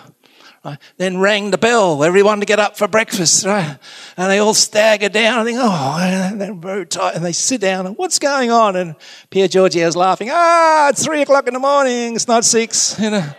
Right? 0.64 0.79
Then 0.96 1.18
rang 1.18 1.53
the 1.53 1.59
bell, 1.59 2.03
everyone 2.03 2.40
to 2.40 2.46
get 2.46 2.59
up 2.59 2.77
for 2.77 2.88
breakfast, 2.88 3.46
right? 3.46 3.79
And 4.16 4.31
they 4.31 4.38
all 4.38 4.55
stagger 4.55 5.09
down 5.09 5.38
and 5.38 5.46
think, 5.46 5.59
oh, 5.61 6.37
they're 6.37 6.53
very 6.53 6.85
tight. 6.85 7.14
And 7.14 7.25
they 7.25 7.33
sit 7.33 7.61
down 7.61 7.87
and 7.87 7.96
what's 7.96 8.18
going 8.18 8.51
on? 8.51 8.77
And 8.77 8.96
Pier 9.31 9.49
Giorgio's 9.49 9.96
laughing, 9.96 10.29
ah, 10.33 10.88
it's 10.88 11.05
three 11.05 11.23
o'clock 11.23 11.46
in 11.46 11.55
the 11.55 11.61
morning, 11.61 12.16
it's 12.16 12.29
not 12.29 12.44
six, 12.44 12.99
you 12.99 13.11
know. 13.11 13.33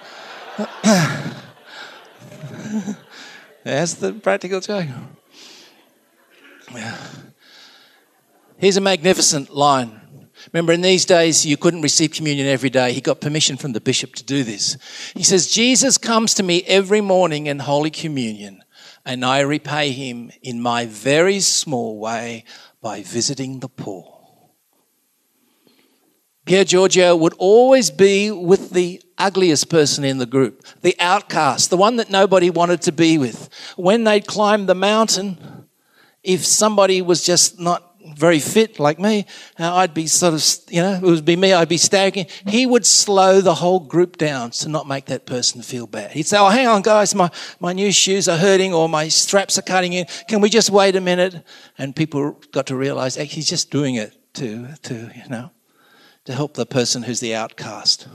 That's 3.63 3.93
the 3.95 4.13
practical 4.13 4.60
joke. 4.60 4.88
Here's 8.58 8.78
a 8.78 8.82
magnificent 8.82 9.50
line 9.50 10.02
Remember, 10.52 10.74
in 10.74 10.82
these 10.82 11.06
days, 11.06 11.45
you 11.45 11.58
couldn't 11.58 11.82
receive 11.82 12.12
communion 12.12 12.47
every 12.47 12.69
day. 12.69 12.93
He 12.93 13.02
got 13.02 13.21
permission 13.21 13.58
from 13.58 13.74
the 13.74 13.82
bishop 13.82 14.15
to 14.15 14.24
do 14.24 14.43
this. 14.43 14.78
He 15.15 15.24
says, 15.24 15.47
Jesus 15.47 15.97
comes 15.97 16.34
to 16.36 16.43
me 16.43 16.63
every 16.63 17.02
morning 17.02 17.47
in 17.47 17.60
Holy 17.60 17.91
Communion, 17.91 18.63
and 19.06 19.24
I 19.24 19.41
repay 19.41 19.91
him 19.91 20.32
in 20.41 20.62
my 20.62 20.86
very 20.86 21.39
small 21.39 22.00
way 22.00 22.43
by 22.82 23.04
visiting 23.04 23.60
the 23.60 23.69
poor. 23.69 24.17
Pier 26.45 26.63
Giorgio 26.63 27.15
would 27.15 27.36
always 27.38 27.91
be 27.91 28.32
with 28.32 28.71
the 28.71 29.02
ugliest 29.21 29.69
person 29.69 30.03
in 30.03 30.17
the 30.17 30.25
group, 30.25 30.65
the 30.81 30.95
outcast, 30.99 31.69
the 31.69 31.77
one 31.77 31.97
that 31.97 32.10
nobody 32.10 32.49
wanted 32.49 32.81
to 32.84 32.91
be 32.91 33.17
with. 33.17 33.49
When 33.75 34.03
they'd 34.03 34.25
climb 34.25 34.65
the 34.65 34.75
mountain, 34.75 35.38
if 36.23 36.45
somebody 36.45 37.01
was 37.01 37.23
just 37.23 37.60
not 37.60 37.88
very 38.17 38.39
fit 38.39 38.79
like 38.79 38.99
me, 38.99 39.25
uh, 39.60 39.75
I'd 39.75 39.93
be 39.93 40.07
sort 40.07 40.34
of, 40.34 40.43
you 40.73 40.81
know, 40.81 40.93
it 40.93 41.01
would 41.01 41.25
be 41.25 41.36
me, 41.36 41.53
I'd 41.53 41.69
be 41.69 41.77
staggering. 41.77 42.27
He 42.47 42.65
would 42.65 42.86
slow 42.86 43.41
the 43.41 43.55
whole 43.55 43.79
group 43.79 44.17
down 44.17 44.51
to 44.51 44.69
not 44.69 44.88
make 44.88 45.05
that 45.05 45.25
person 45.25 45.62
feel 45.62 45.88
bad. 45.88 46.12
He'd 46.12 46.27
say, 46.27 46.38
Oh, 46.38 46.49
hang 46.49 46.67
on, 46.67 46.81
guys, 46.81 47.15
my, 47.15 47.29
my 47.60 47.73
new 47.73 47.91
shoes 47.91 48.27
are 48.27 48.38
hurting 48.38 48.73
or 48.73 48.89
my 48.89 49.07
straps 49.07 49.57
are 49.57 49.63
cutting 49.63 49.93
in. 49.93 50.05
Can 50.27 50.41
we 50.41 50.49
just 50.49 50.69
wait 50.69 50.95
a 50.95 51.01
minute? 51.01 51.43
And 51.77 51.95
people 51.95 52.39
got 52.51 52.67
to 52.67 52.75
realize 52.75 53.15
hey, 53.15 53.25
he's 53.25 53.49
just 53.49 53.71
doing 53.71 53.95
it 53.95 54.17
to, 54.34 54.75
to, 54.84 55.12
you 55.15 55.29
know, 55.29 55.51
to 56.25 56.34
help 56.34 56.53
the 56.53 56.65
person 56.65 57.03
who's 57.03 57.19
the 57.19 57.36
outcast. 57.36 58.07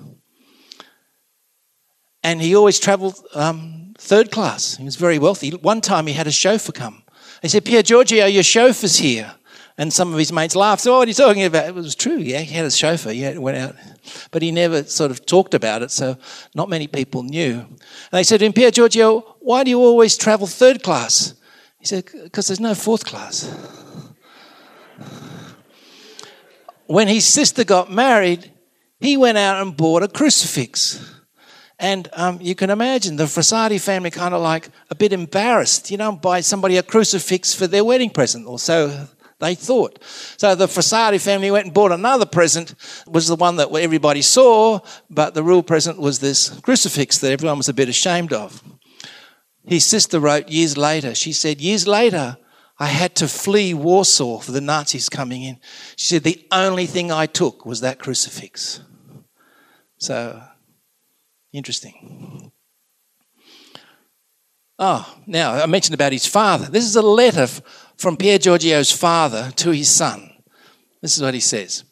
And 2.27 2.43
he 2.43 2.57
always 2.57 2.81
traveled 2.81 3.25
um, 3.35 3.95
third 3.99 4.33
class. 4.33 4.77
He 4.77 4.85
was 4.85 4.97
very 4.97 5.17
wealthy. 5.17 5.51
One 5.51 5.81
time 5.81 6.09
he 6.09 6.12
had 6.12 6.27
a 6.27 6.33
chauffeur 6.33 6.73
come. 6.73 7.05
He 7.41 7.47
said, 7.47 7.65
Pier 7.65 7.85
Giorgio, 7.85 8.27
your 8.27 8.43
chauffeur's 8.43 8.97
here. 8.97 9.33
And 9.79 9.93
some 9.93 10.12
of 10.12 10.19
his 10.19 10.33
mates 10.33 10.57
laughed. 10.57 10.83
So, 10.83 10.93
oh, 10.93 10.99
what 10.99 11.07
are 11.07 11.09
you 11.09 11.15
talking 11.15 11.45
about? 11.45 11.69
It 11.69 11.75
was 11.77 11.95
true. 11.95 12.17
Yeah, 12.17 12.41
he 12.41 12.53
had 12.53 12.65
a 12.65 12.71
chauffeur. 12.73 13.12
He 13.12 13.39
went 13.39 13.59
out. 13.59 13.77
But 14.33 14.43
he 14.43 14.51
never 14.51 14.83
sort 14.83 15.12
of 15.12 15.25
talked 15.25 15.55
about 15.55 15.83
it, 15.83 15.93
so 15.93 16.17
not 16.53 16.69
many 16.69 16.89
people 16.89 17.23
knew. 17.23 17.61
And 17.61 17.79
they 18.11 18.25
said 18.25 18.41
to 18.41 18.47
him, 18.47 18.53
Pier 18.53 18.73
Giorgio, 18.73 19.37
why 19.39 19.62
do 19.62 19.71
you 19.71 19.79
always 19.79 20.17
travel 20.17 20.49
third 20.49 20.83
class? 20.83 21.33
He 21.79 21.87
said, 21.87 22.07
because 22.25 22.49
there's 22.49 22.59
no 22.59 22.75
fourth 22.75 23.05
class. 23.05 23.49
When 26.87 27.07
his 27.07 27.25
sister 27.25 27.62
got 27.62 27.93
married, 27.93 28.51
he 28.99 29.17
went 29.17 29.39
out 29.39 29.62
and 29.62 29.77
bought 29.77 30.03
a 30.03 30.09
crucifix. 30.09 31.12
And 31.79 32.09
um, 32.15 32.39
you 32.41 32.55
can 32.55 32.71
imagine 32.71 33.17
the 33.17 33.25
Frassati 33.25 33.81
family 33.81 34.11
kind 34.11 34.35
of 34.35 34.41
like 34.41 34.71
a 34.89 34.95
bit 34.95 35.12
embarrassed, 35.12 35.91
you 35.91 35.99
know, 35.99 36.12
buy 36.12 36.41
somebody 36.41 36.79
a 36.79 36.83
crucifix 36.83 37.55
for 37.55 37.67
their 37.67 37.85
wedding 37.85 38.09
present, 38.09 38.47
or 38.47 38.59
so 38.59 39.09
they 39.41 39.55
thought. 39.55 40.03
So 40.39 40.55
the 40.55 40.67
Frassati 40.67 41.21
family 41.21 41.51
went 41.51 41.67
and 41.67 41.75
bought 41.75 41.93
another 41.93 42.25
present, 42.25 42.75
was 43.07 43.29
the 43.29 43.37
one 43.37 43.57
that 43.57 43.71
everybody 43.75 44.23
saw, 44.23 44.81
but 45.11 45.35
the 45.35 45.43
real 45.43 45.62
present 45.62 45.99
was 45.99 46.21
this 46.21 46.49
crucifix 46.61 47.19
that 47.19 47.33
everyone 47.33 47.59
was 47.59 47.69
a 47.69 47.75
bit 47.75 47.91
ashamed 47.91 48.33
of. 48.33 48.62
His 49.67 49.85
sister 49.85 50.19
wrote 50.19 50.49
years 50.49 50.77
later, 50.79 51.15
she 51.15 51.33
said, 51.33 51.61
Years 51.61 51.87
later, 51.87 52.39
I 52.79 52.87
had 52.87 53.15
to 53.17 53.29
flee 53.29 53.75
Warsaw 53.75 54.39
for 54.39 54.53
the 54.53 54.61
Nazis 54.61 55.09
coming 55.09 55.43
in. 55.43 55.59
She 55.97 56.07
said, 56.07 56.23
The 56.23 56.47
only 56.53 56.87
thing 56.87 57.11
I 57.11 57.27
took 57.27 57.67
was 57.67 57.81
that 57.81 57.99
crucifix. 57.99 58.81
So, 59.99 60.43
interesting. 61.57 62.53
Oh, 64.79 65.19
now 65.27 65.53
I 65.53 65.66
mentioned 65.66 65.95
about 65.95 66.12
his 66.12 66.27
father. 66.27 66.66
This 66.66 66.85
is 66.85 66.97
a 66.97 67.03
letter 67.03 67.49
from 67.97 68.16
Pier 68.16 68.38
Giorgio's 68.38 68.92
father 68.92 69.51
to 69.57 69.71
his 69.71 69.88
son. 69.88 70.31
This 71.01 71.16
is 71.16 71.23
what 71.23 71.35
he 71.35 71.40
says. 71.40 71.85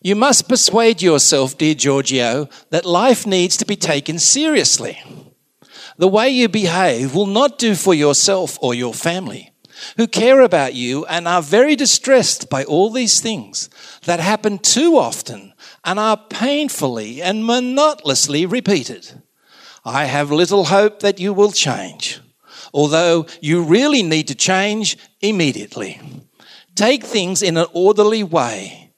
You 0.00 0.14
must 0.14 0.48
persuade 0.48 1.02
yourself, 1.02 1.58
dear 1.58 1.74
Giorgio, 1.74 2.48
that 2.70 2.86
life 2.86 3.26
needs 3.26 3.56
to 3.58 3.66
be 3.66 3.76
taken 3.76 4.18
seriously. 4.18 4.98
The 5.98 6.08
way 6.08 6.28
you 6.30 6.48
behave 6.48 7.14
will 7.14 7.26
not 7.26 7.58
do 7.58 7.74
for 7.74 7.92
yourself 7.92 8.58
or 8.60 8.74
your 8.74 8.94
family, 8.94 9.52
who 9.96 10.06
care 10.06 10.40
about 10.40 10.74
you 10.74 11.04
and 11.06 11.26
are 11.26 11.42
very 11.42 11.76
distressed 11.76 12.48
by 12.48 12.64
all 12.64 12.90
these 12.90 13.20
things 13.20 13.70
that 14.04 14.20
happen 14.20 14.58
too 14.58 14.96
often 14.96 15.52
and 15.84 15.98
are 15.98 16.16
painfully 16.16 17.22
and 17.22 17.44
monotonously 17.44 18.46
repeated. 18.46 19.22
I 19.84 20.06
have 20.06 20.32
little 20.32 20.64
hope 20.64 21.00
that 21.00 21.20
you 21.20 21.32
will 21.32 21.52
change, 21.52 22.20
although 22.74 23.26
you 23.40 23.62
really 23.62 24.02
need 24.02 24.28
to 24.28 24.34
change 24.34 24.98
immediately. 25.20 26.00
Take 26.74 27.04
things 27.04 27.42
in 27.42 27.56
an 27.56 27.66
orderly 27.72 28.22
way. 28.22 28.92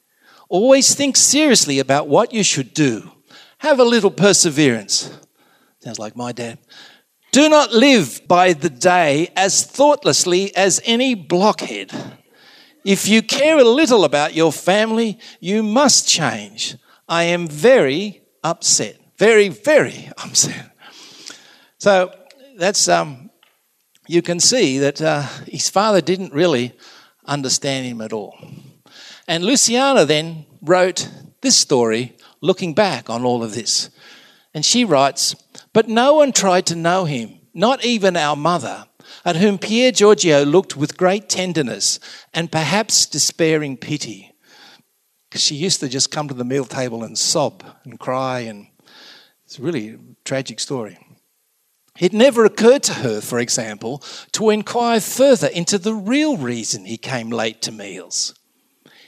Always 0.49 0.95
think 0.95 1.17
seriously 1.17 1.79
about 1.79 2.09
what 2.09 2.33
you 2.33 2.43
should 2.43 2.73
do. 2.73 3.11
Have 3.59 3.79
a 3.79 3.85
little 3.85 4.11
perseverance. 4.11 5.11
Sounds 5.81 5.99
like 5.99 6.17
my 6.17 6.33
dad. 6.33 6.59
Do 7.31 7.49
not 7.49 7.73
live 7.73 8.23
by 8.27 8.55
the 8.55 8.71
day 8.71 9.29
as 9.37 9.65
thoughtlessly 9.65 10.55
as 10.57 10.81
any 10.85 11.15
blockhead. 11.15 11.93
If 12.85 13.07
you 13.07 13.23
care 13.23 13.59
a 13.59 13.65
little 13.65 14.05
about 14.05 14.35
your 14.35 14.53
family, 14.53 15.19
you 15.41 15.63
must 15.63 16.09
change. 16.09 16.77
I 17.07 17.25
am 17.25 17.47
very 17.47 18.23
upset. 18.43 18.97
Very, 19.19 19.49
very 19.51 20.11
upset. 20.19 20.75
So 21.79 22.13
that's, 22.57 22.89
um, 22.89 23.31
you 24.07 24.23
can 24.23 24.41
see 24.41 24.79
that 24.79 25.03
uh, 25.03 25.23
his 25.47 25.69
father 25.69 26.01
didn't 26.01 26.33
really 26.33 26.73
understand 27.27 27.87
him 27.87 28.01
at 28.01 28.13
all. 28.13 28.39
And 29.27 29.45
Luciana 29.45 30.07
then 30.07 30.47
wrote 30.63 31.09
this 31.43 31.57
story 31.57 32.17
looking 32.41 32.73
back 32.73 33.11
on 33.11 33.25
all 33.25 33.43
of 33.43 33.55
this. 33.55 33.91
And 34.55 34.65
she 34.65 34.85
writes, 34.85 35.37
But 35.79 35.87
no 35.87 36.15
one 36.15 36.33
tried 36.33 36.67
to 36.67 36.75
know 36.75 37.05
him, 37.05 37.39
not 37.55 37.85
even 37.85 38.17
our 38.17 38.35
mother, 38.35 38.87
at 39.25 39.37
whom 39.37 39.59
Pier 39.59 39.93
Giorgio 39.93 40.43
looked 40.45 40.77
with 40.77 40.97
great 40.97 41.29
tenderness 41.29 42.01
and 42.35 42.51
perhaps 42.51 43.07
despairing 43.07 43.77
pity. 43.77 44.35
Because 45.29 45.41
she 45.41 45.55
used 45.55 45.79
to 45.79 45.89
just 45.89 46.11
come 46.11 46.27
to 46.27 46.35
the 46.35 46.45
meal 46.45 46.65
table 46.65 47.05
and 47.05 47.17
sob 47.17 47.63
and 47.85 47.97
cry, 48.01 48.41
and 48.41 48.67
it's 49.45 49.61
really 49.61 49.91
a 49.91 49.99
tragic 50.25 50.59
story. 50.59 50.99
It 52.01 52.13
never 52.13 52.45
occurred 52.45 52.83
to 52.83 52.95
her, 52.95 53.21
for 53.21 53.39
example, 53.39 54.03
to 54.33 54.51
inquire 54.51 54.99
further 54.99 55.47
into 55.47 55.79
the 55.79 55.95
real 55.95 56.37
reason 56.37 56.87
he 56.87 56.97
came 56.97 57.31
late 57.31 57.63
to 57.63 57.71
meals. 57.71 58.35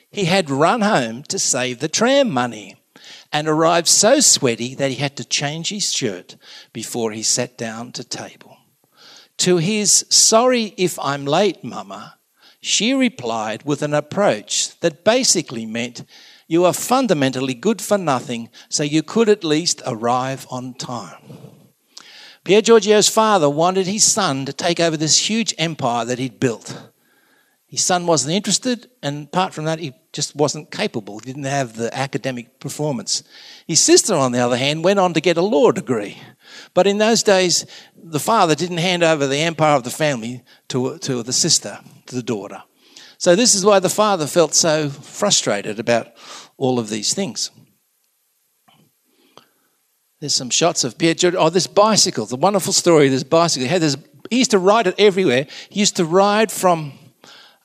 He 0.08 0.26
had 0.26 0.48
run 0.48 0.82
home 0.82 1.24
to 1.24 1.38
save 1.40 1.80
the 1.80 1.88
tram 1.88 2.30
money 2.30 2.79
and 3.32 3.48
arrived 3.48 3.88
so 3.88 4.20
sweaty 4.20 4.74
that 4.74 4.90
he 4.90 4.96
had 4.96 5.16
to 5.16 5.24
change 5.24 5.68
his 5.68 5.92
shirt 5.92 6.36
before 6.72 7.12
he 7.12 7.22
sat 7.22 7.56
down 7.56 7.92
to 7.92 8.04
table. 8.04 8.56
To 9.38 9.56
his 9.56 10.04
sorry 10.10 10.74
if 10.76 10.98
I'm 10.98 11.24
late, 11.24 11.64
Mama, 11.64 12.18
she 12.60 12.92
replied 12.92 13.62
with 13.64 13.82
an 13.82 13.94
approach 13.94 14.78
that 14.80 15.04
basically 15.04 15.64
meant 15.64 16.04
you 16.46 16.64
are 16.64 16.72
fundamentally 16.72 17.54
good 17.54 17.80
for 17.80 17.96
nothing, 17.96 18.50
so 18.68 18.82
you 18.82 19.02
could 19.02 19.28
at 19.28 19.44
least 19.44 19.80
arrive 19.86 20.46
on 20.50 20.74
time. 20.74 21.22
Pier 22.44 22.60
Giorgio's 22.60 23.08
father 23.08 23.48
wanted 23.48 23.86
his 23.86 24.04
son 24.04 24.46
to 24.46 24.52
take 24.52 24.80
over 24.80 24.96
this 24.96 25.30
huge 25.30 25.54
empire 25.58 26.04
that 26.04 26.18
he'd 26.18 26.40
built. 26.40 26.89
His 27.70 27.84
son 27.84 28.04
wasn't 28.04 28.34
interested, 28.34 28.90
and 29.00 29.28
apart 29.28 29.54
from 29.54 29.64
that, 29.66 29.78
he 29.78 29.92
just 30.12 30.34
wasn't 30.34 30.72
capable. 30.72 31.20
He 31.20 31.26
didn't 31.26 31.44
have 31.44 31.76
the 31.76 31.96
academic 31.96 32.58
performance. 32.58 33.22
His 33.68 33.80
sister, 33.80 34.12
on 34.12 34.32
the 34.32 34.40
other 34.40 34.56
hand, 34.56 34.82
went 34.82 34.98
on 34.98 35.14
to 35.14 35.20
get 35.20 35.36
a 35.36 35.42
law 35.42 35.70
degree. 35.70 36.18
But 36.74 36.88
in 36.88 36.98
those 36.98 37.22
days, 37.22 37.66
the 37.96 38.18
father 38.18 38.56
didn't 38.56 38.78
hand 38.78 39.04
over 39.04 39.28
the 39.28 39.38
empire 39.38 39.76
of 39.76 39.84
the 39.84 39.90
family 39.90 40.42
to, 40.70 40.98
to 40.98 41.22
the 41.22 41.32
sister, 41.32 41.78
to 42.06 42.16
the 42.16 42.24
daughter. 42.24 42.60
So, 43.18 43.36
this 43.36 43.54
is 43.54 43.64
why 43.64 43.78
the 43.78 43.88
father 43.88 44.26
felt 44.26 44.52
so 44.54 44.88
frustrated 44.88 45.78
about 45.78 46.08
all 46.56 46.80
of 46.80 46.90
these 46.90 47.14
things. 47.14 47.52
There's 50.18 50.34
some 50.34 50.50
shots 50.50 50.82
of 50.82 50.98
Pietro. 50.98 51.32
Oh, 51.38 51.50
this 51.50 51.68
bicycle, 51.68 52.26
the 52.26 52.34
wonderful 52.34 52.72
story 52.72 53.06
of 53.06 53.12
this 53.12 53.22
bicycle. 53.22 53.68
He, 53.68 53.72
had 53.72 53.80
this, 53.80 53.96
he 54.28 54.38
used 54.38 54.50
to 54.50 54.58
ride 54.58 54.88
it 54.88 54.96
everywhere. 54.98 55.46
He 55.68 55.78
used 55.78 55.96
to 55.96 56.04
ride 56.04 56.50
from 56.50 56.94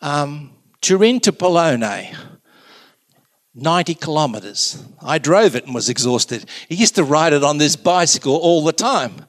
um, 0.05 0.51
Turin 0.81 1.19
to 1.21 1.31
Pollone, 1.31 2.15
90 3.53 3.95
kilometers. 3.95 4.83
I 5.01 5.17
drove 5.17 5.55
it 5.55 5.65
and 5.65 5.73
was 5.73 5.89
exhausted. 5.89 6.45
He 6.69 6.75
used 6.75 6.95
to 6.95 7.03
ride 7.03 7.33
it 7.33 7.43
on 7.43 7.57
this 7.57 7.75
bicycle 7.75 8.35
all 8.35 8.63
the 8.63 8.73
time. 8.73 9.25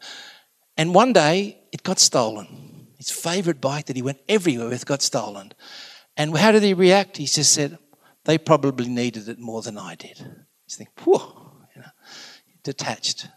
And 0.77 0.95
one 0.95 1.13
day 1.13 1.59
it 1.73 1.83
got 1.83 1.99
stolen. 1.99 2.89
His 2.99 3.11
favorite 3.11 3.61
bike 3.61 3.87
that 3.87 3.97
he 3.97 4.03
went 4.03 4.19
everywhere 4.29 4.69
with 4.69 4.87
got 4.87 5.03
stolen. 5.03 5.53
And 6.17 6.37
how 6.37 6.53
did 6.53 6.63
he 6.63 6.75
react? 6.75 7.17
He 7.17 7.27
just 7.27 7.53
said, 7.53 7.79
they 8.25 8.39
probably 8.39 8.89
needed 8.89 9.29
it 9.29 9.39
more 9.39 9.63
than 9.63 9.79
I 9.79 9.95
did. 9.95 10.19
He's 10.65 10.77
thinking, 10.77 10.95
whew 11.05 11.47
detached. 12.67 13.29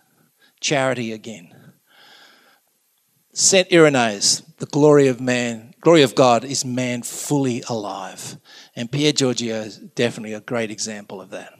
Charity 0.59 1.13
again. 1.13 1.68
Saint 3.33 3.71
Irenaeus, 3.71 4.41
the 4.57 4.65
glory 4.65 5.07
of 5.07 5.21
man, 5.21 5.73
glory 5.81 6.01
of 6.01 6.15
God 6.15 6.43
is 6.43 6.65
man 6.65 7.03
fully 7.03 7.63
alive. 7.69 8.37
And 8.75 8.91
Pier 8.91 9.11
Giorgio 9.11 9.61
is 9.61 9.77
definitely 9.77 10.33
a 10.33 10.41
great 10.41 10.71
example 10.71 11.21
of 11.21 11.29
that. 11.29 11.53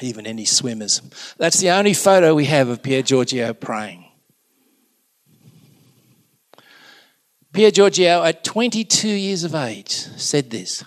Even 0.00 0.26
any 0.26 0.44
swimmers. 0.44 1.00
That's 1.38 1.60
the 1.60 1.70
only 1.70 1.94
photo 1.94 2.34
we 2.34 2.46
have 2.46 2.68
of 2.68 2.82
Pier 2.82 3.02
Giorgio 3.02 3.54
praying. 3.54 4.04
Pier 7.52 7.70
Giorgio, 7.70 8.24
at 8.24 8.42
22 8.42 9.08
years 9.08 9.44
of 9.44 9.54
age, 9.54 9.90
said 9.90 10.50
this 10.50 10.84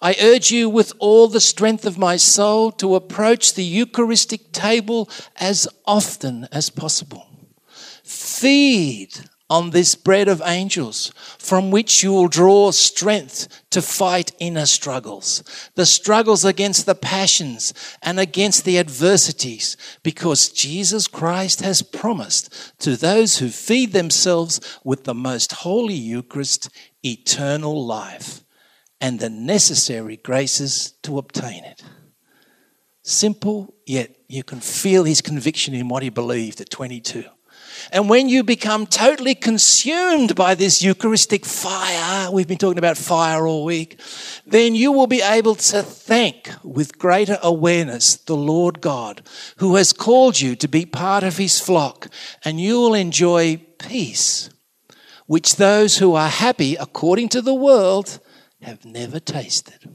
I 0.00 0.16
urge 0.20 0.50
you 0.50 0.68
with 0.68 0.92
all 0.98 1.28
the 1.28 1.40
strength 1.40 1.86
of 1.86 1.96
my 1.96 2.16
soul 2.16 2.72
to 2.72 2.96
approach 2.96 3.54
the 3.54 3.62
Eucharistic 3.62 4.50
table 4.52 5.08
as 5.36 5.68
often 5.86 6.48
as 6.50 6.70
possible. 6.70 7.31
Feed 8.04 9.12
on 9.52 9.68
this 9.68 9.94
bread 9.94 10.28
of 10.28 10.40
angels, 10.46 11.12
from 11.38 11.70
which 11.70 12.02
you 12.02 12.10
will 12.10 12.26
draw 12.26 12.70
strength 12.70 13.46
to 13.68 13.82
fight 13.82 14.32
inner 14.38 14.64
struggles, 14.64 15.44
the 15.74 15.84
struggles 15.84 16.42
against 16.42 16.86
the 16.86 16.94
passions 16.94 17.74
and 18.02 18.18
against 18.18 18.64
the 18.64 18.78
adversities, 18.78 19.76
because 20.02 20.48
Jesus 20.48 21.06
Christ 21.06 21.60
has 21.60 21.82
promised 21.82 22.72
to 22.78 22.96
those 22.96 23.38
who 23.38 23.50
feed 23.50 23.92
themselves 23.92 24.58
with 24.84 25.04
the 25.04 25.14
most 25.14 25.52
holy 25.52 25.92
Eucharist 25.92 26.70
eternal 27.04 27.84
life 27.84 28.44
and 29.02 29.20
the 29.20 29.28
necessary 29.28 30.16
graces 30.16 30.92
to 31.02 31.18
obtain 31.18 31.62
it. 31.64 31.82
Simple, 33.02 33.74
yet 33.84 34.16
you 34.28 34.42
can 34.42 34.60
feel 34.60 35.04
his 35.04 35.20
conviction 35.20 35.74
in 35.74 35.88
what 35.88 36.02
he 36.02 36.08
believed 36.08 36.58
at 36.62 36.70
22. 36.70 37.24
And 37.90 38.08
when 38.08 38.28
you 38.28 38.44
become 38.44 38.86
totally 38.86 39.34
consumed 39.34 40.34
by 40.34 40.54
this 40.54 40.82
Eucharistic 40.82 41.44
fire, 41.44 42.30
we've 42.30 42.46
been 42.46 42.58
talking 42.58 42.78
about 42.78 42.96
fire 42.96 43.46
all 43.46 43.64
week, 43.64 43.98
then 44.46 44.74
you 44.74 44.92
will 44.92 45.06
be 45.06 45.22
able 45.22 45.54
to 45.56 45.82
thank 45.82 46.50
with 46.62 46.98
greater 46.98 47.38
awareness 47.42 48.16
the 48.16 48.36
Lord 48.36 48.80
God 48.80 49.22
who 49.56 49.76
has 49.76 49.92
called 49.92 50.40
you 50.40 50.54
to 50.56 50.68
be 50.68 50.86
part 50.86 51.24
of 51.24 51.38
his 51.38 51.58
flock, 51.58 52.08
and 52.44 52.60
you 52.60 52.80
will 52.80 52.94
enjoy 52.94 53.56
peace, 53.78 54.50
which 55.26 55.56
those 55.56 55.98
who 55.98 56.14
are 56.14 56.28
happy 56.28 56.76
according 56.76 57.28
to 57.30 57.42
the 57.42 57.54
world 57.54 58.20
have 58.60 58.84
never 58.84 59.18
tasted. 59.18 59.88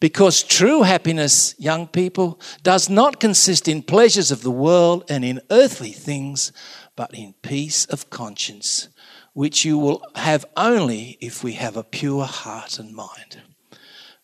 Because 0.00 0.42
true 0.42 0.82
happiness, 0.82 1.54
young 1.58 1.86
people, 1.86 2.40
does 2.62 2.88
not 2.90 3.20
consist 3.20 3.68
in 3.68 3.82
pleasures 3.82 4.30
of 4.30 4.42
the 4.42 4.50
world 4.50 5.04
and 5.08 5.24
in 5.24 5.40
earthly 5.50 5.92
things, 5.92 6.52
but 6.96 7.14
in 7.14 7.34
peace 7.42 7.84
of 7.86 8.10
conscience, 8.10 8.88
which 9.32 9.64
you 9.64 9.78
will 9.78 10.02
have 10.14 10.44
only 10.56 11.18
if 11.20 11.42
we 11.44 11.52
have 11.52 11.76
a 11.76 11.84
pure 11.84 12.24
heart 12.24 12.78
and 12.78 12.94
mind. 12.94 13.42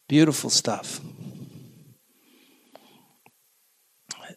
Beautiful 0.09 0.51
stuff. 0.51 1.01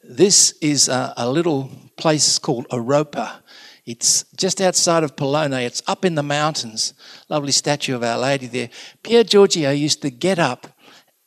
This 0.04 0.52
is 0.62 0.90
a, 0.90 1.14
a 1.18 1.30
little 1.30 1.72
place 1.98 2.38
called 2.38 2.68
Oropa. 2.70 3.42
It's 3.86 4.26
just 4.38 4.62
outside 4.62 5.04
of 5.04 5.16
Pollone. 5.16 5.66
It's 5.66 5.82
up 5.88 6.06
in 6.06 6.16
the 6.16 6.24
mountains. 6.24 6.94
Lovely 7.30 7.52
statue 7.52 7.96
of 7.96 8.04
Our 8.04 8.18
Lady 8.18 8.48
there. 8.48 8.70
Pier 9.02 9.24
Giorgio 9.24 9.72
used 9.72 10.02
to 10.02 10.10
get 10.10 10.40
up, 10.40 10.68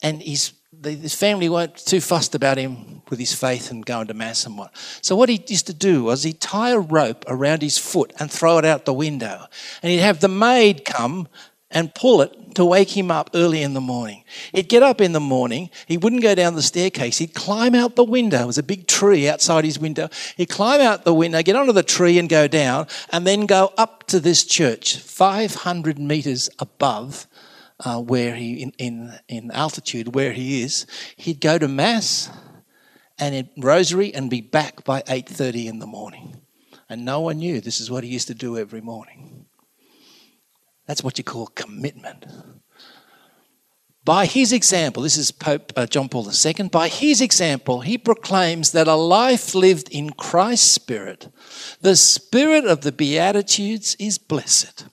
and 0.02 0.22
his, 0.22 0.52
his 0.82 1.14
family 1.14 1.48
weren't 1.48 1.76
too 1.76 2.00
fussed 2.00 2.34
about 2.34 2.58
him 2.58 3.02
with 3.08 3.18
his 3.18 3.34
faith 3.34 3.70
and 3.70 3.86
going 3.86 4.08
to 4.08 4.14
Mass 4.14 4.46
and 4.46 4.58
what. 4.58 4.74
So, 5.00 5.16
what 5.16 5.28
he 5.28 5.42
used 5.46 5.66
to 5.66 5.74
do 5.74 6.04
was 6.04 6.22
he'd 6.22 6.40
tie 6.40 6.70
a 6.70 6.78
rope 6.78 7.24
around 7.28 7.62
his 7.62 7.78
foot 7.78 8.12
and 8.18 8.30
throw 8.30 8.58
it 8.58 8.64
out 8.64 8.84
the 8.84 8.92
window. 8.92 9.46
And 9.82 9.92
he'd 9.92 9.98
have 9.98 10.20
the 10.20 10.28
maid 10.28 10.84
come 10.84 11.28
and 11.70 11.94
pull 11.94 12.20
it 12.22 12.54
to 12.54 12.64
wake 12.64 12.96
him 12.96 13.10
up 13.10 13.30
early 13.34 13.62
in 13.62 13.74
the 13.74 13.80
morning. 13.80 14.24
He'd 14.52 14.68
get 14.68 14.82
up 14.82 15.00
in 15.00 15.12
the 15.12 15.20
morning, 15.20 15.70
he 15.86 15.98
wouldn't 15.98 16.22
go 16.22 16.34
down 16.34 16.54
the 16.54 16.62
staircase, 16.62 17.18
he'd 17.18 17.34
climb 17.34 17.74
out 17.74 17.96
the 17.96 18.04
window. 18.04 18.38
There 18.38 18.46
was 18.46 18.58
a 18.58 18.62
big 18.62 18.86
tree 18.86 19.28
outside 19.28 19.64
his 19.64 19.78
window. 19.78 20.08
He'd 20.36 20.48
climb 20.48 20.80
out 20.80 21.04
the 21.04 21.14
window, 21.14 21.42
get 21.42 21.56
onto 21.56 21.72
the 21.72 21.82
tree 21.82 22.18
and 22.18 22.28
go 22.28 22.48
down, 22.48 22.86
and 23.10 23.26
then 23.26 23.46
go 23.46 23.72
up 23.76 24.06
to 24.08 24.20
this 24.20 24.44
church, 24.44 24.96
500 24.96 25.98
metres 25.98 26.48
above 26.58 27.26
uh, 27.80 28.00
where 28.00 28.34
he, 28.34 28.62
in, 28.62 28.72
in, 28.78 29.18
in 29.28 29.50
altitude, 29.50 30.14
where 30.14 30.32
he 30.32 30.62
is. 30.62 30.86
He'd 31.16 31.40
go 31.40 31.58
to 31.58 31.68
Mass 31.68 32.30
and 33.18 33.34
in 33.34 33.50
Rosary 33.56 34.14
and 34.14 34.30
be 34.30 34.40
back 34.40 34.84
by 34.84 35.02
8.30 35.02 35.66
in 35.66 35.78
the 35.78 35.86
morning. 35.86 36.40
And 36.88 37.04
no 37.04 37.20
one 37.20 37.38
knew 37.38 37.60
this 37.60 37.80
is 37.80 37.90
what 37.90 38.04
he 38.04 38.10
used 38.10 38.28
to 38.28 38.34
do 38.34 38.56
every 38.56 38.80
morning. 38.80 39.46
That's 40.86 41.02
what 41.02 41.18
you 41.18 41.24
call 41.24 41.48
commitment. 41.48 42.26
By 44.04 44.26
his 44.26 44.52
example, 44.52 45.02
this 45.02 45.18
is 45.18 45.32
Pope 45.32 45.72
uh, 45.74 45.86
John 45.86 46.08
Paul 46.08 46.30
II, 46.30 46.68
by 46.68 46.86
his 46.86 47.20
example, 47.20 47.80
he 47.80 47.98
proclaims 47.98 48.70
that 48.70 48.86
a 48.86 48.94
life 48.94 49.52
lived 49.52 49.88
in 49.90 50.10
Christ's 50.10 50.70
Spirit, 50.70 51.28
the 51.80 51.96
Spirit 51.96 52.64
of 52.64 52.82
the 52.82 52.92
Beatitudes, 52.92 53.96
is 53.98 54.16
blessed, 54.16 54.86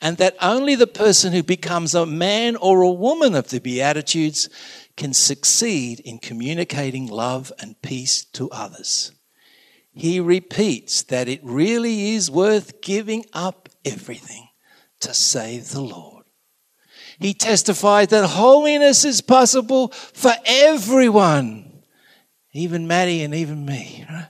and 0.00 0.16
that 0.18 0.36
only 0.40 0.74
the 0.74 0.86
person 0.86 1.32
who 1.32 1.42
becomes 1.42 1.94
a 1.94 2.06
man 2.06 2.56
or 2.56 2.82
a 2.82 2.90
woman 2.90 3.34
of 3.34 3.48
the 3.50 3.60
Beatitudes 3.60 4.48
can 4.96 5.12
succeed 5.12 6.00
in 6.00 6.18
communicating 6.18 7.06
love 7.06 7.52
and 7.58 7.80
peace 7.82 8.24
to 8.24 8.50
others. 8.50 9.12
He 9.92 10.20
repeats 10.20 11.02
that 11.04 11.28
it 11.28 11.40
really 11.42 12.14
is 12.14 12.30
worth 12.30 12.80
giving 12.80 13.24
up 13.32 13.68
everything 13.84 14.48
to 15.00 15.14
save 15.14 15.70
the 15.70 15.80
Lord. 15.80 16.24
He 17.18 17.32
testified 17.32 18.10
that 18.10 18.26
holiness 18.26 19.04
is 19.04 19.22
possible 19.22 19.88
for 19.88 20.32
everyone, 20.44 21.82
even 22.52 22.86
Maddie 22.86 23.22
and 23.22 23.34
even 23.34 23.64
me. 23.64 24.04
Right? 24.08 24.28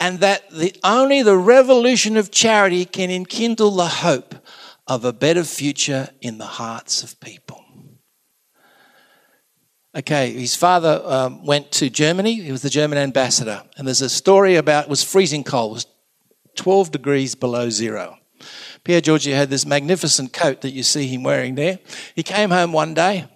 And 0.00 0.20
that 0.20 0.50
the, 0.50 0.74
only 0.82 1.22
the 1.22 1.36
revolution 1.36 2.16
of 2.16 2.30
charity 2.30 2.84
can 2.84 3.10
enkindle 3.10 3.70
the 3.70 3.86
hope 3.86 4.34
of 4.86 5.04
a 5.04 5.12
better 5.12 5.44
future 5.44 6.10
in 6.20 6.38
the 6.38 6.46
hearts 6.46 7.02
of 7.02 7.18
people. 7.20 7.64
Okay, 9.96 10.32
his 10.32 10.56
father 10.56 11.00
um, 11.04 11.44
went 11.44 11.70
to 11.72 11.88
Germany. 11.88 12.34
He 12.40 12.50
was 12.50 12.62
the 12.62 12.70
German 12.70 12.98
ambassador. 12.98 13.62
And 13.76 13.86
there's 13.86 14.02
a 14.02 14.08
story 14.08 14.56
about 14.56 14.84
it 14.84 14.90
was 14.90 15.04
freezing 15.04 15.44
cold. 15.44 15.70
It 15.70 15.74
was 15.74 15.86
12 16.56 16.90
degrees 16.90 17.34
below 17.36 17.70
zero. 17.70 18.18
Pier 18.82 19.00
Giorgio 19.00 19.36
had 19.36 19.50
this 19.50 19.64
magnificent 19.64 20.32
coat 20.32 20.62
that 20.62 20.72
you 20.72 20.82
see 20.82 21.06
him 21.06 21.22
wearing 21.22 21.54
there. 21.54 21.78
He 22.16 22.22
came 22.22 22.50
home 22.50 22.72
one 22.72 22.92
day 22.92 23.28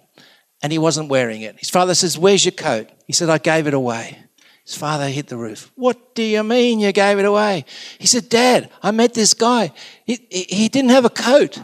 and 0.61 0.71
he 0.71 0.77
wasn't 0.77 1.09
wearing 1.09 1.41
it. 1.41 1.57
His 1.57 1.69
father 1.69 1.95
says, 1.95 2.17
Where's 2.17 2.43
your 2.43 2.51
coat? 2.51 2.89
He 3.07 3.13
said, 3.13 3.29
I 3.29 3.37
gave 3.37 3.65
it 3.65 3.73
away. 3.73 4.17
His 4.69 4.77
father 4.77 5.09
hit 5.09 5.29
the 5.29 5.35
roof. 5.35 5.71
What 5.73 6.13
do 6.13 6.21
you 6.21 6.43
mean 6.43 6.79
you 6.79 6.91
gave 6.91 7.17
it 7.17 7.25
away? 7.25 7.65
He 7.97 8.05
said, 8.05 8.29
Dad, 8.29 8.69
I 8.83 8.91
met 8.91 9.15
this 9.15 9.33
guy. 9.33 9.71
He, 10.05 10.19
he, 10.29 10.43
he 10.43 10.69
didn't 10.69 10.91
have 10.91 11.05
a 11.05 11.09
coat. 11.09 11.59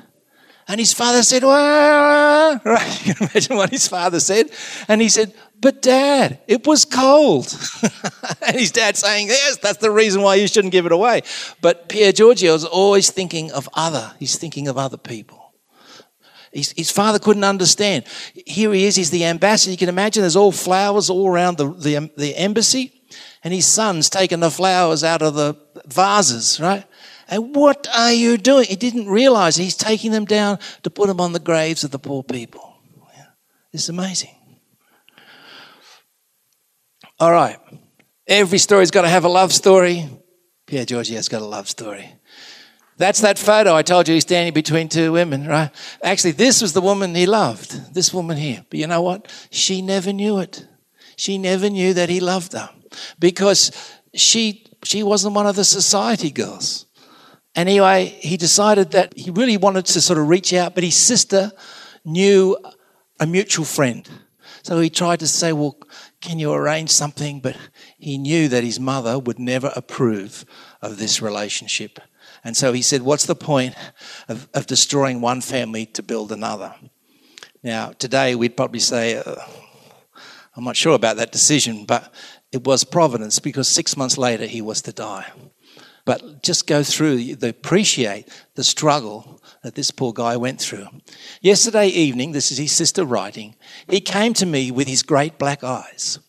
And 0.67 0.79
his 0.79 0.91
father 0.91 1.21
said, 1.21 1.43
Wah! 1.43 2.59
right? 2.65 3.01
You 3.05 3.13
can 3.13 3.27
imagine 3.27 3.57
what 3.57 3.69
his 3.69 3.87
father 3.87 4.19
said. 4.19 4.49
And 4.87 5.03
he 5.03 5.09
said, 5.09 5.35
but 5.61 5.83
dad, 5.83 6.39
it 6.47 6.65
was 6.65 6.83
cold. 6.83 7.45
and 8.41 8.55
his 8.55 8.71
dad 8.71 8.97
saying, 8.97 9.27
yes, 9.27 9.57
that's 9.57 9.77
the 9.77 9.91
reason 9.91 10.21
why 10.21 10.35
you 10.35 10.47
shouldn't 10.47 10.71
give 10.71 10.85
it 10.85 10.91
away. 10.91 11.21
But 11.61 11.87
Pierre 11.89 12.11
Giorgio 12.11 12.55
is 12.55 12.65
always 12.65 13.11
thinking 13.11 13.51
of 13.51 13.69
other. 13.73 14.13
He's 14.19 14.35
thinking 14.37 14.67
of 14.67 14.77
other 14.79 14.97
people. 14.97 15.34
His, 16.55 16.73
his, 16.77 16.89
father 16.89 17.19
couldn't 17.19 17.43
understand. 17.43 18.05
Here 18.33 18.71
he 18.71 18.85
is, 18.85 18.95
he's 18.95 19.11
the 19.11 19.25
ambassador. 19.25 19.71
You 19.71 19.77
can 19.77 19.89
imagine 19.89 20.21
there's 20.21 20.37
all 20.37 20.53
flowers 20.53 21.09
all 21.09 21.29
around 21.29 21.57
the, 21.57 21.73
the, 21.73 22.11
the 22.15 22.35
embassy. 22.37 22.93
And 23.43 23.53
his 23.53 23.67
son's 23.67 24.09
taking 24.09 24.39
the 24.39 24.49
flowers 24.49 25.03
out 25.03 25.21
of 25.21 25.35
the 25.35 25.55
vases, 25.85 26.59
right? 26.61 26.85
And 27.27 27.53
what 27.53 27.87
are 27.93 28.13
you 28.13 28.37
doing? 28.37 28.65
He 28.65 28.77
didn't 28.77 29.09
realize 29.09 29.57
he's 29.57 29.75
taking 29.75 30.11
them 30.11 30.23
down 30.23 30.59
to 30.83 30.89
put 30.89 31.07
them 31.07 31.19
on 31.19 31.33
the 31.33 31.39
graves 31.39 31.83
of 31.83 31.91
the 31.91 31.99
poor 31.99 32.23
people. 32.23 32.75
It's 33.73 33.89
amazing. 33.89 34.33
All 37.19 37.31
right. 37.31 37.59
Every 38.27 38.57
story's 38.57 38.91
got 38.91 39.01
to 39.01 39.09
have 39.09 39.25
a 39.25 39.29
love 39.29 39.51
story. 39.51 40.07
Pierre 40.65 40.85
Giorgio's 40.85 41.27
got 41.27 41.41
a 41.41 41.45
love 41.45 41.67
story. 41.67 42.15
That's 42.97 43.21
that 43.21 43.37
photo 43.37 43.75
I 43.75 43.81
told 43.81 44.07
you 44.07 44.13
he's 44.13 44.23
standing 44.23 44.53
between 44.53 44.87
two 44.87 45.11
women, 45.11 45.47
right? 45.47 45.69
Actually, 46.01 46.31
this 46.31 46.61
was 46.61 46.73
the 46.73 46.81
woman 46.81 47.13
he 47.13 47.25
loved, 47.25 47.93
this 47.93 48.13
woman 48.13 48.37
here. 48.37 48.65
But 48.69 48.79
you 48.79 48.87
know 48.87 49.01
what? 49.01 49.29
She 49.51 49.81
never 49.81 50.13
knew 50.13 50.39
it. 50.39 50.65
She 51.17 51.37
never 51.37 51.69
knew 51.69 51.93
that 51.93 52.09
he 52.09 52.19
loved 52.19 52.53
her 52.53 52.69
because 53.19 53.71
she, 54.13 54.65
she 54.83 55.03
wasn't 55.03 55.35
one 55.35 55.47
of 55.47 55.55
the 55.55 55.65
society 55.65 56.31
girls. 56.31 56.85
Anyway, 57.53 58.17
he 58.19 58.37
decided 58.37 58.91
that 58.91 59.17
he 59.17 59.31
really 59.31 59.57
wanted 59.57 59.85
to 59.85 60.01
sort 60.01 60.19
of 60.19 60.27
reach 60.27 60.53
out, 60.53 60.75
but 60.75 60.83
his 60.83 60.95
sister 60.95 61.51
knew 62.03 62.57
a 63.19 63.25
mutual 63.25 63.65
friend. 63.65 64.07
So 64.63 64.79
he 64.79 64.89
tried 64.89 65.19
to 65.19 65.27
say, 65.27 65.53
Well, 65.53 65.77
can 66.21 66.39
you 66.39 66.51
arrange 66.51 66.89
something? 66.89 67.39
But 67.39 67.55
he 67.97 68.17
knew 68.17 68.47
that 68.49 68.63
his 68.63 68.79
mother 68.79 69.19
would 69.19 69.39
never 69.39 69.71
approve 69.75 70.43
of 70.81 70.97
this 70.97 71.21
relationship. 71.21 71.99
And 72.45 72.55
so 72.55 72.71
he 72.71 72.83
said, 72.83 73.01
What's 73.01 73.25
the 73.25 73.35
point 73.35 73.75
of, 74.29 74.47
of 74.53 74.67
destroying 74.67 75.19
one 75.19 75.41
family 75.41 75.87
to 75.87 76.03
build 76.03 76.31
another? 76.31 76.73
Now, 77.63 77.89
today 77.89 78.35
we'd 78.35 78.55
probably 78.55 78.79
say, 78.79 79.17
uh, 79.17 79.35
I'm 80.55 80.63
not 80.63 80.77
sure 80.77 80.93
about 80.93 81.17
that 81.17 81.31
decision, 81.31 81.85
but 81.85 82.13
it 82.51 82.63
was 82.63 82.83
providence 82.83 83.39
because 83.39 83.67
six 83.67 83.97
months 83.97 84.17
later 84.17 84.45
he 84.45 84.61
was 84.61 84.83
to 84.83 84.93
die. 84.93 85.25
But 86.05 86.43
just 86.43 86.67
go 86.67 86.83
through, 86.83 87.35
the, 87.37 87.49
appreciate 87.49 88.29
the 88.53 88.63
struggle 88.63 89.41
that 89.63 89.73
this 89.73 89.89
poor 89.89 90.13
guy 90.13 90.37
went 90.37 90.61
through. 90.61 90.87
Yesterday 91.41 91.87
evening, 91.87 92.31
this 92.31 92.51
is 92.51 92.59
his 92.59 92.71
sister 92.71 93.03
writing, 93.03 93.55
he 93.89 93.99
came 93.99 94.35
to 94.35 94.45
me 94.45 94.69
with 94.69 94.87
his 94.87 95.01
great 95.01 95.39
black 95.39 95.63
eyes 95.63 96.19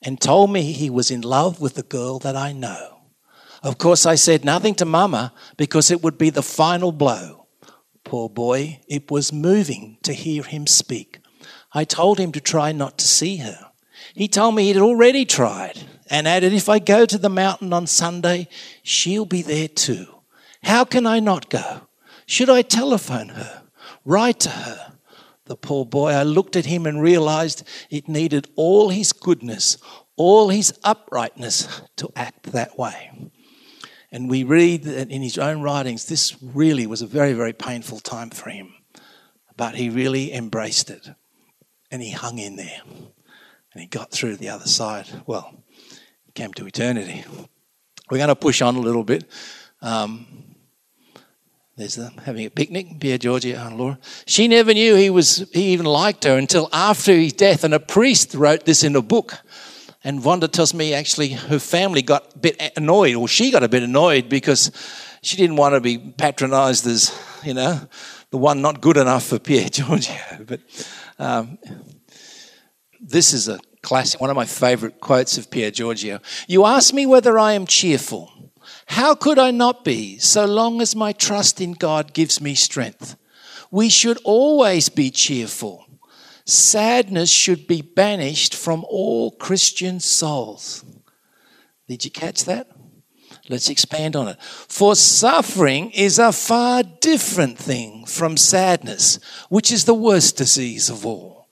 and 0.00 0.20
told 0.20 0.52
me 0.52 0.70
he 0.70 0.88
was 0.88 1.10
in 1.10 1.20
love 1.20 1.60
with 1.60 1.74
the 1.74 1.82
girl 1.82 2.20
that 2.20 2.36
I 2.36 2.52
know. 2.52 2.91
Of 3.62 3.78
course, 3.78 4.06
I 4.06 4.16
said 4.16 4.44
nothing 4.44 4.74
to 4.76 4.84
Mama 4.84 5.32
because 5.56 5.90
it 5.90 6.02
would 6.02 6.18
be 6.18 6.30
the 6.30 6.42
final 6.42 6.90
blow. 6.90 7.46
Poor 8.04 8.28
boy, 8.28 8.80
it 8.88 9.10
was 9.10 9.32
moving 9.32 9.98
to 10.02 10.12
hear 10.12 10.42
him 10.42 10.66
speak. 10.66 11.20
I 11.72 11.84
told 11.84 12.18
him 12.18 12.32
to 12.32 12.40
try 12.40 12.72
not 12.72 12.98
to 12.98 13.06
see 13.06 13.36
her. 13.38 13.70
He 14.14 14.26
told 14.26 14.56
me 14.56 14.64
he'd 14.64 14.76
already 14.78 15.24
tried 15.24 15.78
and 16.10 16.26
added, 16.26 16.52
If 16.52 16.68
I 16.68 16.80
go 16.80 17.06
to 17.06 17.16
the 17.16 17.28
mountain 17.28 17.72
on 17.72 17.86
Sunday, 17.86 18.48
she'll 18.82 19.24
be 19.24 19.42
there 19.42 19.68
too. 19.68 20.06
How 20.64 20.84
can 20.84 21.06
I 21.06 21.20
not 21.20 21.48
go? 21.48 21.88
Should 22.26 22.50
I 22.50 22.62
telephone 22.62 23.30
her? 23.30 23.62
Write 24.04 24.40
to 24.40 24.50
her? 24.50 24.92
The 25.44 25.56
poor 25.56 25.86
boy, 25.86 26.10
I 26.10 26.24
looked 26.24 26.56
at 26.56 26.66
him 26.66 26.86
and 26.86 27.00
realized 27.00 27.66
it 27.90 28.08
needed 28.08 28.48
all 28.56 28.90
his 28.90 29.12
goodness, 29.12 29.78
all 30.16 30.48
his 30.48 30.78
uprightness 30.84 31.82
to 31.96 32.10
act 32.16 32.52
that 32.52 32.78
way. 32.78 33.10
And 34.12 34.28
we 34.28 34.44
read 34.44 34.84
that 34.84 35.10
in 35.10 35.22
his 35.22 35.38
own 35.38 35.62
writings, 35.62 36.04
this 36.04 36.36
really 36.42 36.86
was 36.86 37.00
a 37.00 37.06
very, 37.06 37.32
very 37.32 37.54
painful 37.54 37.98
time 37.98 38.30
for 38.30 38.50
him. 38.50 38.74
But 39.56 39.74
he 39.74 39.88
really 39.88 40.32
embraced 40.32 40.90
it 40.90 41.08
and 41.90 42.02
he 42.02 42.10
hung 42.10 42.38
in 42.38 42.56
there 42.56 42.82
and 43.72 43.80
he 43.80 43.86
got 43.86 44.10
through 44.10 44.32
to 44.32 44.36
the 44.36 44.50
other 44.50 44.66
side. 44.66 45.08
Well, 45.26 45.64
he 46.26 46.32
came 46.32 46.52
to 46.54 46.66
eternity. 46.66 47.24
We're 48.10 48.18
going 48.18 48.28
to 48.28 48.36
push 48.36 48.60
on 48.60 48.76
a 48.76 48.80
little 48.80 49.04
bit. 49.04 49.24
Um, 49.80 50.26
There's 51.76 51.94
them 51.94 52.12
having 52.24 52.44
a 52.44 52.50
picnic, 52.50 53.00
Pierre 53.00 53.18
Giorgio 53.18 53.58
and 53.58 53.78
Laura. 53.78 53.98
She 54.26 54.46
never 54.46 54.74
knew 54.74 54.94
he 54.94 55.08
was 55.08 55.48
he 55.52 55.72
even 55.72 55.86
liked 55.86 56.24
her 56.24 56.36
until 56.36 56.68
after 56.70 57.12
his 57.12 57.32
death, 57.32 57.64
and 57.64 57.72
a 57.72 57.80
priest 57.80 58.34
wrote 58.34 58.66
this 58.66 58.84
in 58.84 58.94
a 58.94 59.02
book. 59.02 59.38
And 60.04 60.24
Wanda 60.24 60.48
tells 60.48 60.74
me 60.74 60.94
actually 60.94 61.28
her 61.30 61.58
family 61.58 62.02
got 62.02 62.34
a 62.34 62.38
bit 62.38 62.72
annoyed, 62.76 63.14
or 63.14 63.28
she 63.28 63.50
got 63.50 63.62
a 63.62 63.68
bit 63.68 63.82
annoyed 63.82 64.28
because 64.28 64.72
she 65.22 65.36
didn't 65.36 65.56
want 65.56 65.74
to 65.74 65.80
be 65.80 65.98
patronized 65.98 66.86
as, 66.86 67.16
you 67.44 67.54
know, 67.54 67.80
the 68.30 68.38
one 68.38 68.60
not 68.60 68.80
good 68.80 68.96
enough 68.96 69.24
for 69.24 69.38
Pierre 69.38 69.68
Giorgio. 69.70 70.16
But 70.44 70.60
um, 71.18 71.58
this 73.00 73.32
is 73.32 73.48
a 73.48 73.60
classic, 73.82 74.20
one 74.20 74.30
of 74.30 74.36
my 74.36 74.44
favorite 74.44 75.00
quotes 75.00 75.38
of 75.38 75.50
Pierre 75.50 75.70
Giorgio. 75.70 76.20
You 76.48 76.64
ask 76.64 76.92
me 76.92 77.06
whether 77.06 77.38
I 77.38 77.52
am 77.52 77.66
cheerful. 77.66 78.32
How 78.86 79.14
could 79.14 79.38
I 79.38 79.50
not 79.50 79.84
be 79.84 80.18
so 80.18 80.44
long 80.44 80.80
as 80.80 80.96
my 80.96 81.12
trust 81.12 81.60
in 81.60 81.72
God 81.72 82.12
gives 82.12 82.40
me 82.40 82.54
strength? 82.54 83.16
We 83.70 83.88
should 83.88 84.18
always 84.24 84.88
be 84.88 85.10
cheerful. 85.10 85.86
Sadness 86.44 87.30
should 87.30 87.66
be 87.66 87.82
banished 87.82 88.54
from 88.54 88.84
all 88.88 89.30
Christian 89.32 90.00
souls. 90.00 90.84
Did 91.88 92.04
you 92.04 92.10
catch 92.10 92.44
that? 92.44 92.68
Let's 93.48 93.68
expand 93.68 94.14
on 94.16 94.28
it. 94.28 94.42
For 94.42 94.94
suffering 94.94 95.90
is 95.90 96.18
a 96.18 96.32
far 96.32 96.82
different 96.82 97.58
thing 97.58 98.06
from 98.06 98.36
sadness, 98.36 99.18
which 99.48 99.72
is 99.72 99.84
the 99.84 99.94
worst 99.94 100.36
disease 100.36 100.88
of 100.88 101.04
all. 101.04 101.48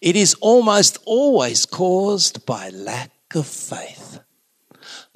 It 0.00 0.16
is 0.16 0.34
almost 0.40 0.98
always 1.04 1.66
caused 1.66 2.44
by 2.46 2.70
lack 2.70 3.12
of 3.34 3.46
faith. 3.46 4.20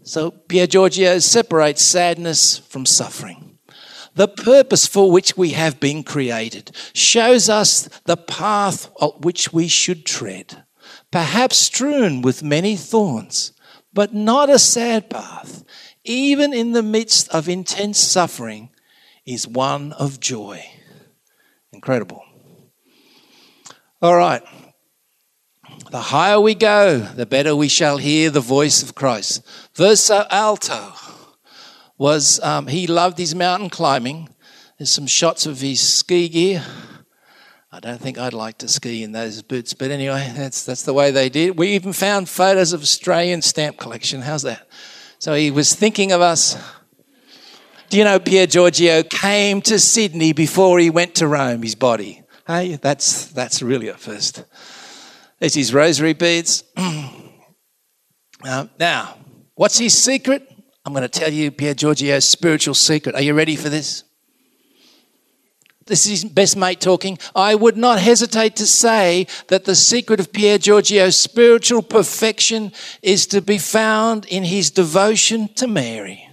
So 0.03 0.31
Pier 0.31 0.67
Giorgio 0.67 1.19
separates 1.19 1.83
sadness 1.83 2.59
from 2.59 2.87
suffering. 2.87 3.48
The 4.19 4.27
purpose 4.27 4.85
for 4.85 5.13
which 5.13 5.37
we 5.37 5.51
have 5.51 5.79
been 5.79 6.03
created 6.03 6.73
shows 6.93 7.49
us 7.49 7.89
the 8.05 8.17
path 8.17 8.91
which 9.21 9.53
we 9.53 9.69
should 9.69 10.05
tread, 10.05 10.65
perhaps 11.13 11.59
strewn 11.59 12.21
with 12.21 12.43
many 12.43 12.75
thorns, 12.75 13.53
but 13.93 14.13
not 14.13 14.51
a 14.51 14.59
sad 14.59 15.09
path 15.09 15.63
even 16.03 16.53
in 16.53 16.73
the 16.73 16.83
midst 16.83 17.29
of 17.29 17.49
intense 17.49 17.99
suffering, 17.99 18.71
is 19.25 19.47
one 19.47 19.93
of 19.93 20.19
joy. 20.19 20.65
Incredible. 21.71 22.25
All 24.03 24.17
right. 24.17 24.43
The 25.93 26.01
higher 26.01 26.41
we 26.41 26.57
go, 26.57 26.99
the 26.99 27.27
better 27.27 27.55
we 27.55 27.69
shall 27.69 27.99
hear 27.99 28.31
the 28.31 28.41
voice 28.41 28.83
of 28.83 28.97
Christ. 28.97 29.47
Verso 29.77 30.27
alto 30.29 30.93
was 31.99 32.41
um, 32.41 32.69
he 32.69 32.87
loved 32.87 33.19
his 33.19 33.35
mountain 33.35 33.69
climbing. 33.69 34.29
There's 34.79 34.91
some 34.91 35.07
shots 35.07 35.45
of 35.45 35.61
his 35.61 35.81
ski 35.81 36.29
gear. 36.29 36.65
I 37.71 37.81
don't 37.81 38.01
think 38.01 38.17
I'd 38.17 38.33
like 38.33 38.59
to 38.59 38.69
ski 38.69 39.03
in 39.03 39.13
those 39.13 39.43
boots, 39.43 39.75
but 39.75 39.91
anyway, 39.91 40.33
that's 40.35 40.65
that's 40.65 40.85
the 40.85 40.95
way 40.95 41.11
they 41.11 41.29
did. 41.29 41.59
We 41.59 41.69
even 41.71 41.93
found 41.93 42.29
photos 42.29 42.73
of 42.73 42.81
Australian 42.81 43.43
stamp 43.43 43.77
collection. 43.77 44.23
How's 44.23 44.43
that? 44.43 44.67
So 45.19 45.35
he 45.35 45.51
was 45.51 45.75
thinking 45.75 46.13
of 46.13 46.21
us. 46.21 46.57
Do 47.91 47.97
you 47.97 48.05
know 48.05 48.19
Pier 48.19 48.47
Giorgio 48.47 49.03
came 49.03 49.63
to 49.63 49.79
Sydney 49.79 50.33
before 50.33 50.79
he 50.79 50.91
went 50.91 51.15
to 51.17 51.27
Rome, 51.27 51.63
his 51.63 51.75
body? 51.75 52.23
Hey, 52.47 52.77
that's, 52.77 53.27
that's 53.29 53.63
really 53.63 53.89
a 53.89 53.95
first. 53.95 54.45
There's 55.39 55.55
his 55.55 55.73
rosary 55.73 56.13
beads. 56.13 56.65
um, 56.77 58.71
now, 58.79 59.17
what's 59.55 59.79
his 59.79 59.97
secret? 59.97 60.47
I'm 60.89 60.95
going 60.95 61.03
to 61.03 61.09
tell 61.21 61.31
you 61.31 61.51
Pier 61.51 61.75
Giorgio's 61.75 62.27
spiritual 62.27 62.73
secret. 62.73 63.15
Are 63.15 63.21
you 63.21 63.35
ready 63.35 63.57
for 63.57 63.69
this? 63.69 64.05
this 65.85 66.07
is 66.07 66.23
his 66.23 66.33
best 66.33 66.57
mate 66.57 66.81
talking, 66.81 67.19
I 67.37 67.55
would 67.55 67.77
not 67.77 67.99
hesitate 67.99 68.57
to 68.57 68.67
say 68.67 69.27
that 69.49 69.67
the 69.67 69.75
secret 69.75 70.19
of 70.19 70.33
Pier 70.33 70.57
Giorgio's 70.57 71.15
spiritual 71.15 71.83
perfection 71.83 72.73
is 73.03 73.27
to 73.27 73.43
be 73.43 73.59
found 73.59 74.25
in 74.25 74.45
his 74.45 74.71
devotion 74.71 75.53
to 75.57 75.67
Mary. 75.67 76.27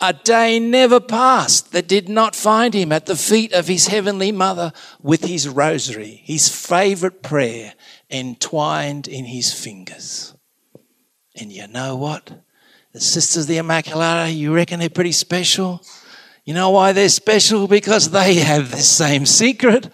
A 0.00 0.12
day 0.12 0.60
never 0.60 1.00
passed 1.00 1.72
that 1.72 1.88
did 1.88 2.08
not 2.08 2.36
find 2.36 2.72
him 2.72 2.92
at 2.92 3.06
the 3.06 3.16
feet 3.16 3.52
of 3.52 3.66
his 3.66 3.88
heavenly 3.88 4.30
mother 4.30 4.72
with 5.00 5.24
his 5.24 5.48
rosary, 5.48 6.22
his 6.24 6.48
favorite 6.48 7.20
prayer, 7.20 7.74
entwined 8.08 9.08
in 9.08 9.24
his 9.24 9.52
fingers. 9.52 10.36
And 11.34 11.50
you 11.50 11.66
know 11.66 11.96
what? 11.96 12.44
The 12.92 13.00
Sisters 13.00 13.44
of 13.44 13.48
the 13.48 13.56
Immaculata, 13.56 14.34
you 14.34 14.54
reckon 14.54 14.80
they're 14.80 14.90
pretty 14.90 15.12
special? 15.12 15.82
You 16.44 16.52
know 16.52 16.70
why 16.70 16.92
they're 16.92 17.08
special? 17.08 17.66
Because 17.66 18.10
they 18.10 18.34
have 18.34 18.70
the 18.70 18.78
same 18.78 19.24
secret 19.24 19.88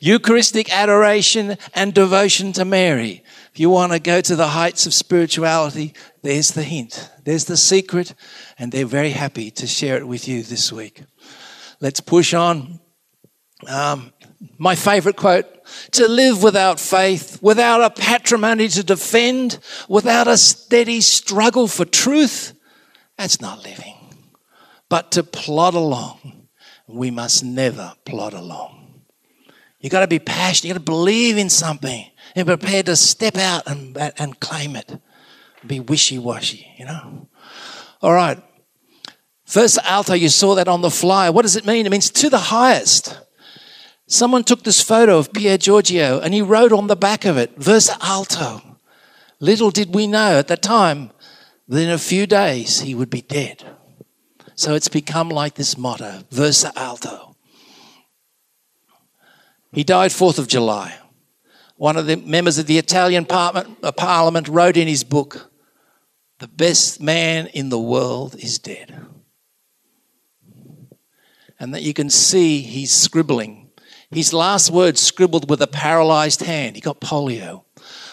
Eucharistic 0.00 0.72
adoration 0.72 1.56
and 1.74 1.94
devotion 1.94 2.52
to 2.52 2.64
Mary. 2.64 3.24
If 3.52 3.58
you 3.58 3.70
want 3.70 3.92
to 3.92 3.98
go 3.98 4.20
to 4.20 4.36
the 4.36 4.48
heights 4.48 4.86
of 4.86 4.94
spirituality, 4.94 5.94
there's 6.22 6.52
the 6.52 6.62
hint, 6.62 7.10
there's 7.24 7.46
the 7.46 7.56
secret, 7.56 8.14
and 8.58 8.70
they're 8.70 8.86
very 8.86 9.10
happy 9.10 9.50
to 9.52 9.66
share 9.66 9.96
it 9.96 10.06
with 10.06 10.28
you 10.28 10.42
this 10.42 10.72
week. 10.72 11.02
Let's 11.80 12.00
push 12.00 12.34
on. 12.34 12.78
Um, 13.66 14.12
my 14.58 14.74
favorite 14.74 15.16
quote 15.16 15.46
to 15.92 16.08
live 16.08 16.42
without 16.42 16.78
faith, 16.78 17.38
without 17.42 17.82
a 17.82 17.90
patrimony 17.90 18.68
to 18.68 18.84
defend, 18.84 19.58
without 19.88 20.28
a 20.28 20.36
steady 20.36 21.00
struggle 21.00 21.68
for 21.68 21.84
truth, 21.84 22.52
that's 23.16 23.40
not 23.40 23.64
living 23.64 23.96
but 24.88 25.12
to 25.12 25.22
plod 25.22 25.74
along. 25.74 26.48
We 26.86 27.10
must 27.10 27.42
never 27.44 27.94
plod 28.04 28.32
along. 28.32 29.02
You've 29.80 29.92
got 29.92 30.00
to 30.00 30.06
be 30.06 30.18
passionate. 30.18 30.68
You've 30.68 30.76
got 30.76 30.86
to 30.86 30.92
believe 30.92 31.36
in 31.36 31.50
something 31.50 32.06
and 32.34 32.46
prepared 32.46 32.86
to 32.86 32.96
step 32.96 33.36
out 33.36 33.66
and, 33.66 33.96
and 34.18 34.38
claim 34.40 34.76
it. 34.76 34.98
Be 35.66 35.80
wishy 35.80 36.18
washy, 36.18 36.66
you 36.78 36.84
know? 36.84 37.28
All 38.00 38.12
right. 38.12 38.42
Verso 39.46 39.80
alto, 39.84 40.14
you 40.14 40.28
saw 40.28 40.54
that 40.54 40.68
on 40.68 40.80
the 40.80 40.90
flyer. 40.90 41.32
What 41.32 41.42
does 41.42 41.56
it 41.56 41.66
mean? 41.66 41.86
It 41.86 41.90
means 41.90 42.10
to 42.10 42.30
the 42.30 42.38
highest. 42.38 43.20
Someone 44.08 44.44
took 44.44 44.62
this 44.62 44.80
photo 44.80 45.18
of 45.18 45.32
Pier 45.32 45.58
Giorgio 45.58 46.20
and 46.20 46.32
he 46.32 46.40
wrote 46.40 46.72
on 46.72 46.86
the 46.86 46.96
back 46.96 47.24
of 47.24 47.36
it, 47.36 47.56
verso 47.56 47.94
alto. 48.00 48.78
Little 49.40 49.70
did 49.70 49.94
we 49.94 50.06
know 50.06 50.38
at 50.38 50.48
the 50.48 50.56
time 50.56 51.10
that 51.68 51.82
in 51.82 51.90
a 51.90 51.98
few 51.98 52.26
days 52.26 52.80
he 52.80 52.94
would 52.94 53.10
be 53.10 53.20
dead. 53.20 53.64
So 54.54 54.74
it's 54.74 54.88
become 54.88 55.28
like 55.28 55.54
this 55.54 55.76
motto, 55.76 56.22
verso 56.30 56.70
alto. 56.76 57.36
He 59.72 59.84
died 59.84 60.12
4th 60.12 60.38
of 60.38 60.48
July. 60.48 60.98
One 61.76 61.96
of 61.96 62.06
the 62.06 62.16
members 62.16 62.56
of 62.56 62.66
the 62.66 62.78
Italian 62.78 63.26
uh, 63.28 63.92
parliament 63.92 64.48
wrote 64.48 64.78
in 64.78 64.88
his 64.88 65.04
book, 65.04 65.50
The 66.38 66.48
best 66.48 67.02
man 67.02 67.48
in 67.48 67.68
the 67.68 67.78
world 67.78 68.36
is 68.36 68.58
dead. 68.58 68.98
And 71.58 71.74
that 71.74 71.82
you 71.82 71.92
can 71.92 72.08
see 72.08 72.62
he's 72.62 72.94
scribbling. 72.94 73.65
His 74.10 74.32
last 74.32 74.70
words 74.70 75.00
scribbled 75.00 75.50
with 75.50 75.60
a 75.60 75.66
paralyzed 75.66 76.42
hand. 76.42 76.76
He 76.76 76.80
got 76.80 77.00
polio 77.00 77.64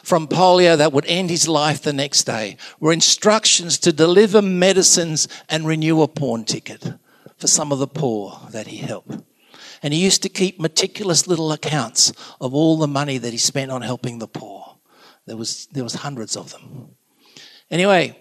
from 0.03 0.27
polio 0.27 0.77
that 0.77 0.91
would 0.91 1.05
end 1.05 1.29
his 1.29 1.47
life 1.47 1.81
the 1.81 1.93
next 1.93 2.25
day 2.25 2.57
were 2.79 2.91
instructions 2.91 3.79
to 3.79 3.93
deliver 3.93 4.41
medicines 4.41 5.27
and 5.49 5.65
renew 5.65 6.01
a 6.01 6.07
pawn 6.07 6.43
ticket 6.43 6.93
for 7.37 7.47
some 7.47 7.71
of 7.71 7.79
the 7.79 7.87
poor 7.87 8.37
that 8.51 8.67
he 8.67 8.77
helped. 8.77 9.23
And 9.81 9.93
he 9.93 10.03
used 10.03 10.21
to 10.23 10.29
keep 10.29 10.59
meticulous 10.59 11.25
little 11.25 11.51
accounts 11.51 12.11
of 12.39 12.53
all 12.53 12.77
the 12.77 12.87
money 12.87 13.17
that 13.17 13.31
he 13.31 13.37
spent 13.37 13.71
on 13.71 13.81
helping 13.81 14.19
the 14.19 14.27
poor. 14.27 14.77
There 15.25 15.37
was, 15.37 15.67
there 15.67 15.83
was 15.83 15.95
hundreds 15.95 16.35
of 16.35 16.51
them. 16.51 16.95
Anyway, 17.71 18.17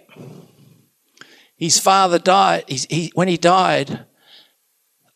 his 1.56 1.78
father 1.78 2.18
died. 2.18 2.64
He, 2.68 3.10
when 3.14 3.28
he 3.28 3.36
died, 3.36 4.06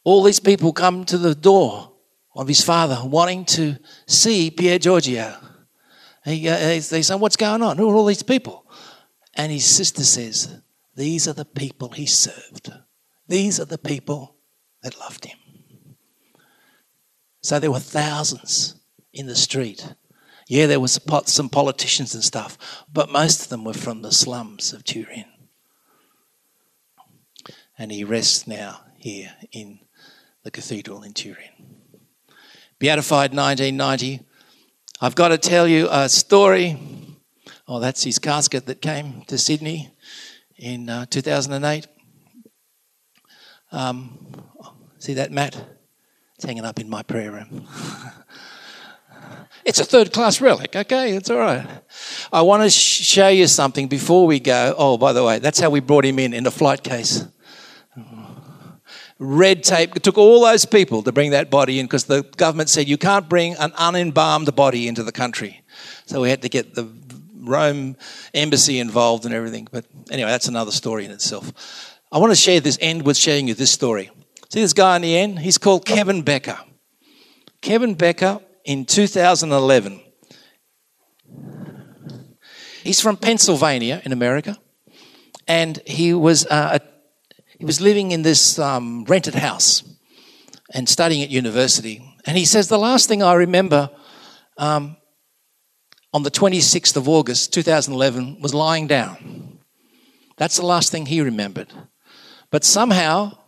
all 0.03 0.23
these 0.23 0.40
people 0.40 0.73
come 0.73 1.05
to 1.07 1.19
the 1.19 1.35
door 1.35 1.92
of 2.37 2.49
his 2.49 2.62
father 2.62 3.01
wanting 3.03 3.44
to 3.46 3.77
see 4.07 4.51
Pier 4.51 4.78
Giorgio. 4.78 5.34
He, 6.24 6.49
uh, 6.49 6.57
they 6.57 6.80
say, 6.80 7.14
What's 7.14 7.37
going 7.37 7.62
on? 7.62 7.78
Who 7.78 7.91
are 7.91 7.95
all 7.95 8.07
these 8.07 8.22
people? 8.22 8.66
And 9.34 9.51
his 9.51 9.64
sister 9.64 10.05
says, 10.05 10.61
These 10.95 11.26
are 11.28 11.32
the 11.32 11.45
people 11.45 11.91
he 11.91 12.07
served. 12.07 12.72
These 13.28 13.59
are 13.59 13.64
the 13.64 13.78
people 13.78 14.37
that 14.82 14.99
loved 14.99 15.24
him. 15.24 15.39
So 17.41 17.59
there 17.59 17.70
were 17.70 17.78
thousands 17.78 18.74
in 19.12 19.26
the 19.26 19.37
street. 19.37 19.95
Yeah, 20.49 20.66
there 20.66 20.80
was 20.80 21.01
some 21.26 21.49
politicians 21.49 22.14
and 22.14 22.22
stuff, 22.22 22.84
but 22.93 23.11
most 23.11 23.43
of 23.43 23.49
them 23.49 23.64
were 23.64 23.72
from 23.72 24.03
the 24.03 24.12
slums 24.12 24.72
of 24.72 24.84
Turin. 24.84 25.24
And 27.78 27.91
he 27.91 28.05
rests 28.05 28.47
now 28.47 28.80
here 28.97 29.32
in 29.53 29.80
the 30.45 30.51
cathedral 30.51 31.03
in 31.03 31.12
Turin. 31.12 31.76
Beatified 32.79 33.35
1990, 33.35 34.20
I've 35.01 35.14
got 35.14 35.29
to 35.29 35.39
tell 35.39 35.66
you 35.66 35.89
a 35.91 36.09
story. 36.09 36.79
Oh, 37.68 37.81
that's 37.81 38.05
his 38.05 38.18
casket 38.18 38.66
that 38.66 38.81
came 38.81 39.22
to 39.29 39.39
Sydney 39.39 39.91
in 40.57 40.89
uh, 40.89 41.07
2008. 41.07 41.87
Um, 43.72 44.27
See 45.07 45.14
that 45.14 45.31
mat? 45.31 45.55
It's 46.35 46.45
hanging 46.45 46.64
up 46.64 46.81
in 46.81 46.89
my 46.89 47.05
prayer 47.05 47.31
room. 47.31 47.68
it's 49.64 49.79
a 49.79 49.85
third 49.85 50.12
class 50.12 50.41
relic, 50.41 50.74
okay? 50.74 51.12
It's 51.12 51.31
all 51.31 51.39
right. 51.39 51.64
I 52.33 52.43
want 52.43 52.64
to 52.64 52.70
sh- 52.70 53.07
show 53.07 53.29
you 53.29 53.47
something 53.47 53.89
before 53.89 54.27
we 54.27 54.41
go. 54.41 54.74
Oh, 54.77 54.97
by 54.97 55.12
the 55.12 55.22
way, 55.22 55.39
that's 55.39 55.61
how 55.61 55.70
we 55.70 55.79
brought 55.79 56.05
him 56.05 56.18
in, 56.18 56.35
in 56.35 56.47
a 56.47 56.51
flight 56.51 56.83
case. 56.83 57.24
Red 59.19 59.62
tape. 59.62 59.97
It 59.97 60.03
took 60.03 60.19
all 60.19 60.43
those 60.43 60.67
people 60.67 61.03
to 61.03 61.12
bring 61.12 61.31
that 61.31 61.51
body 61.51 61.79
in 61.79 61.87
because 61.87 62.05
the 62.05 62.23
government 62.37 62.69
said 62.69 62.87
you 62.87 62.99
can't 62.99 63.29
bring 63.29 63.55
an 63.55 63.73
unembalmed 63.73 64.55
body 64.55 64.89
into 64.89 65.03
the 65.03 65.12
country. 65.12 65.62
So 66.05 66.21
we 66.21 66.29
had 66.29 66.43
to 66.43 66.49
get 66.49 66.75
the 66.75 66.89
Rome 67.35 67.97
embassy 68.35 68.79
involved 68.79 69.25
and 69.25 69.35
everything. 69.35 69.69
But 69.71 69.87
anyway, 70.11 70.31
that's 70.31 70.49
another 70.49 70.71
story 70.73 71.05
in 71.05 71.11
itself. 71.11 71.53
I 72.12 72.19
want 72.19 72.33
to 72.33 72.37
share 72.37 72.61
this, 72.61 72.79
end 72.81 73.05
with 73.05 73.17
sharing 73.17 73.49
you 73.49 73.55
this 73.55 73.73
story. 73.73 74.11
See 74.51 74.61
this 74.61 74.73
guy 74.73 74.97
in 74.97 75.03
the 75.03 75.17
end? 75.17 75.39
He's 75.39 75.59
called 75.59 75.87
Kevin 75.87 76.23
Becker. 76.23 76.59
Kevin 77.62 77.95
Becker 77.95 78.41
in 78.64 78.85
2011. 78.85 80.01
He's 82.83 83.01
from 83.01 83.17
Pennsylvania 83.17 84.01
in 84.05 84.12
America, 84.12 84.57
and 85.49 85.81
he 85.87 86.14
was 86.14 86.47
uh, 86.47 86.79
a, 86.79 86.95
he 87.59 87.64
was 87.64 87.80
living 87.80 88.11
in 88.11 88.22
this 88.22 88.59
um, 88.59 89.04
rented 89.04 89.34
house 89.34 89.82
and 90.74 90.88
studying 90.88 91.22
at 91.22 91.30
university. 91.30 92.02
And 92.26 92.36
he 92.36 92.44
says 92.44 92.68
the 92.68 92.78
last 92.78 93.09
thing 93.09 93.22
I 93.22 93.34
remember 93.34 93.90
um, 94.59 94.96
on 96.12 96.22
the 96.22 96.30
26th 96.30 96.96
of 96.96 97.09
August 97.09 97.52
2011 97.52 98.40
was 98.40 98.54
lying 98.54 98.86
down. 98.86 99.59
That's 100.36 100.57
the 100.57 100.66
last 100.66 100.90
thing 100.90 101.07
he 101.07 101.20
remembered. 101.20 101.72
But 102.50 102.64
somehow 102.64 103.38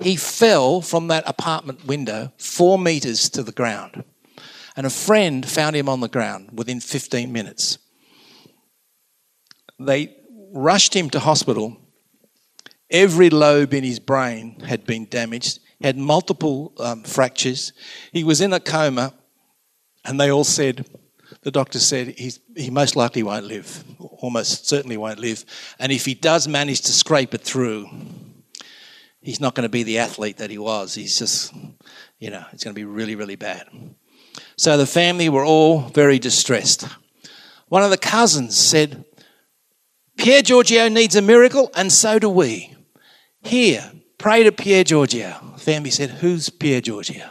he 0.00 0.16
fell 0.16 0.80
from 0.80 1.08
that 1.08 1.24
apartment 1.26 1.86
window 1.86 2.32
four 2.38 2.78
meters 2.78 3.28
to 3.30 3.42
the 3.42 3.52
ground. 3.52 4.04
And 4.76 4.86
a 4.86 4.90
friend 4.90 5.48
found 5.48 5.74
him 5.74 5.88
on 5.88 6.00
the 6.00 6.08
ground 6.08 6.50
within 6.52 6.80
15 6.80 7.32
minutes. 7.32 7.78
They 9.80 10.14
rushed 10.52 10.94
him 10.94 11.08
to 11.10 11.20
hospital. 11.20 11.76
Every 12.90 13.30
lobe 13.30 13.74
in 13.74 13.84
his 13.84 13.98
brain 13.98 14.60
had 14.60 14.86
been 14.86 15.06
damaged, 15.06 15.60
had 15.80 15.96
multiple 15.96 16.72
um, 16.78 17.02
fractures. 17.02 17.72
He 18.12 18.22
was 18.24 18.40
in 18.40 18.52
a 18.52 18.60
coma, 18.60 19.12
and 20.04 20.20
they 20.20 20.30
all 20.30 20.44
said, 20.44 20.86
the 21.42 21.50
doctor 21.50 21.78
said 21.78 22.14
he 22.18 22.70
most 22.70 22.96
likely 22.96 23.22
won't 23.22 23.46
live, 23.46 23.84
almost 23.98 24.68
certainly 24.68 24.96
won't 24.96 25.18
live. 25.18 25.44
And 25.78 25.90
if 25.90 26.04
he 26.04 26.14
does 26.14 26.46
manage 26.46 26.82
to 26.82 26.92
scrape 26.92 27.34
it 27.34 27.40
through, 27.40 27.88
he's 29.20 29.40
not 29.40 29.54
going 29.54 29.64
to 29.64 29.68
be 29.68 29.82
the 29.82 29.98
athlete 29.98 30.36
that 30.36 30.50
he 30.50 30.58
was. 30.58 30.94
He's 30.94 31.18
just, 31.18 31.52
you 32.18 32.30
know, 32.30 32.44
it's 32.52 32.62
going 32.62 32.74
to 32.74 32.78
be 32.78 32.84
really, 32.84 33.16
really 33.16 33.36
bad. 33.36 33.66
So 34.56 34.76
the 34.76 34.86
family 34.86 35.28
were 35.28 35.44
all 35.44 35.80
very 35.80 36.18
distressed. 36.18 36.86
One 37.68 37.82
of 37.82 37.90
the 37.90 37.98
cousins 37.98 38.56
said, 38.56 39.04
Pier 40.16 40.42
Giorgio 40.42 40.88
needs 40.88 41.16
a 41.16 41.22
miracle, 41.22 41.70
and 41.74 41.92
so 41.92 42.18
do 42.18 42.30
we. 42.30 42.75
Here, 43.46 43.92
pray 44.18 44.42
to 44.42 44.50
Pier 44.50 44.82
Giorgio. 44.82 45.54
Family 45.56 45.90
said, 45.90 46.10
Who's 46.10 46.50
Pier 46.50 46.80
Giorgio? 46.80 47.30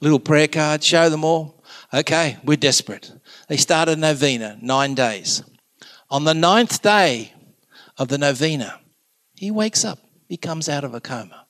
Little 0.00 0.20
prayer 0.20 0.46
card, 0.46 0.84
show 0.84 1.10
them 1.10 1.24
all. 1.24 1.64
Okay, 1.92 2.36
we're 2.44 2.56
desperate. 2.56 3.10
They 3.48 3.56
started 3.56 3.98
novena, 3.98 4.58
nine 4.62 4.94
days. 4.94 5.42
On 6.08 6.22
the 6.22 6.34
ninth 6.34 6.82
day 6.82 7.32
of 7.98 8.06
the 8.06 8.16
novena, 8.16 8.78
he 9.34 9.50
wakes 9.50 9.84
up. 9.84 9.98
He 10.28 10.36
comes 10.36 10.68
out 10.68 10.84
of 10.84 10.94
a 10.94 11.00
coma. 11.00 11.48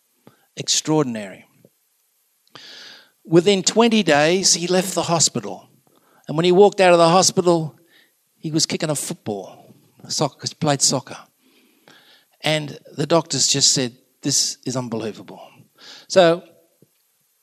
Extraordinary. 0.56 1.44
Within 3.22 3.62
20 3.62 4.02
days, 4.02 4.54
he 4.54 4.66
left 4.66 4.94
the 4.94 5.02
hospital. 5.02 5.68
And 6.26 6.38
when 6.38 6.46
he 6.46 6.52
walked 6.52 6.80
out 6.80 6.94
of 6.94 6.98
the 6.98 7.10
hospital, 7.10 7.78
he 8.38 8.50
was 8.50 8.64
kicking 8.64 8.88
a 8.88 8.94
football. 8.94 9.74
Soccer, 10.08 10.48
played 10.58 10.80
soccer. 10.80 11.18
And 12.40 12.78
the 12.96 13.06
doctors 13.06 13.46
just 13.48 13.74
said, 13.74 13.98
This 14.22 14.58
is 14.64 14.76
unbelievable. 14.76 15.40
So 16.08 16.42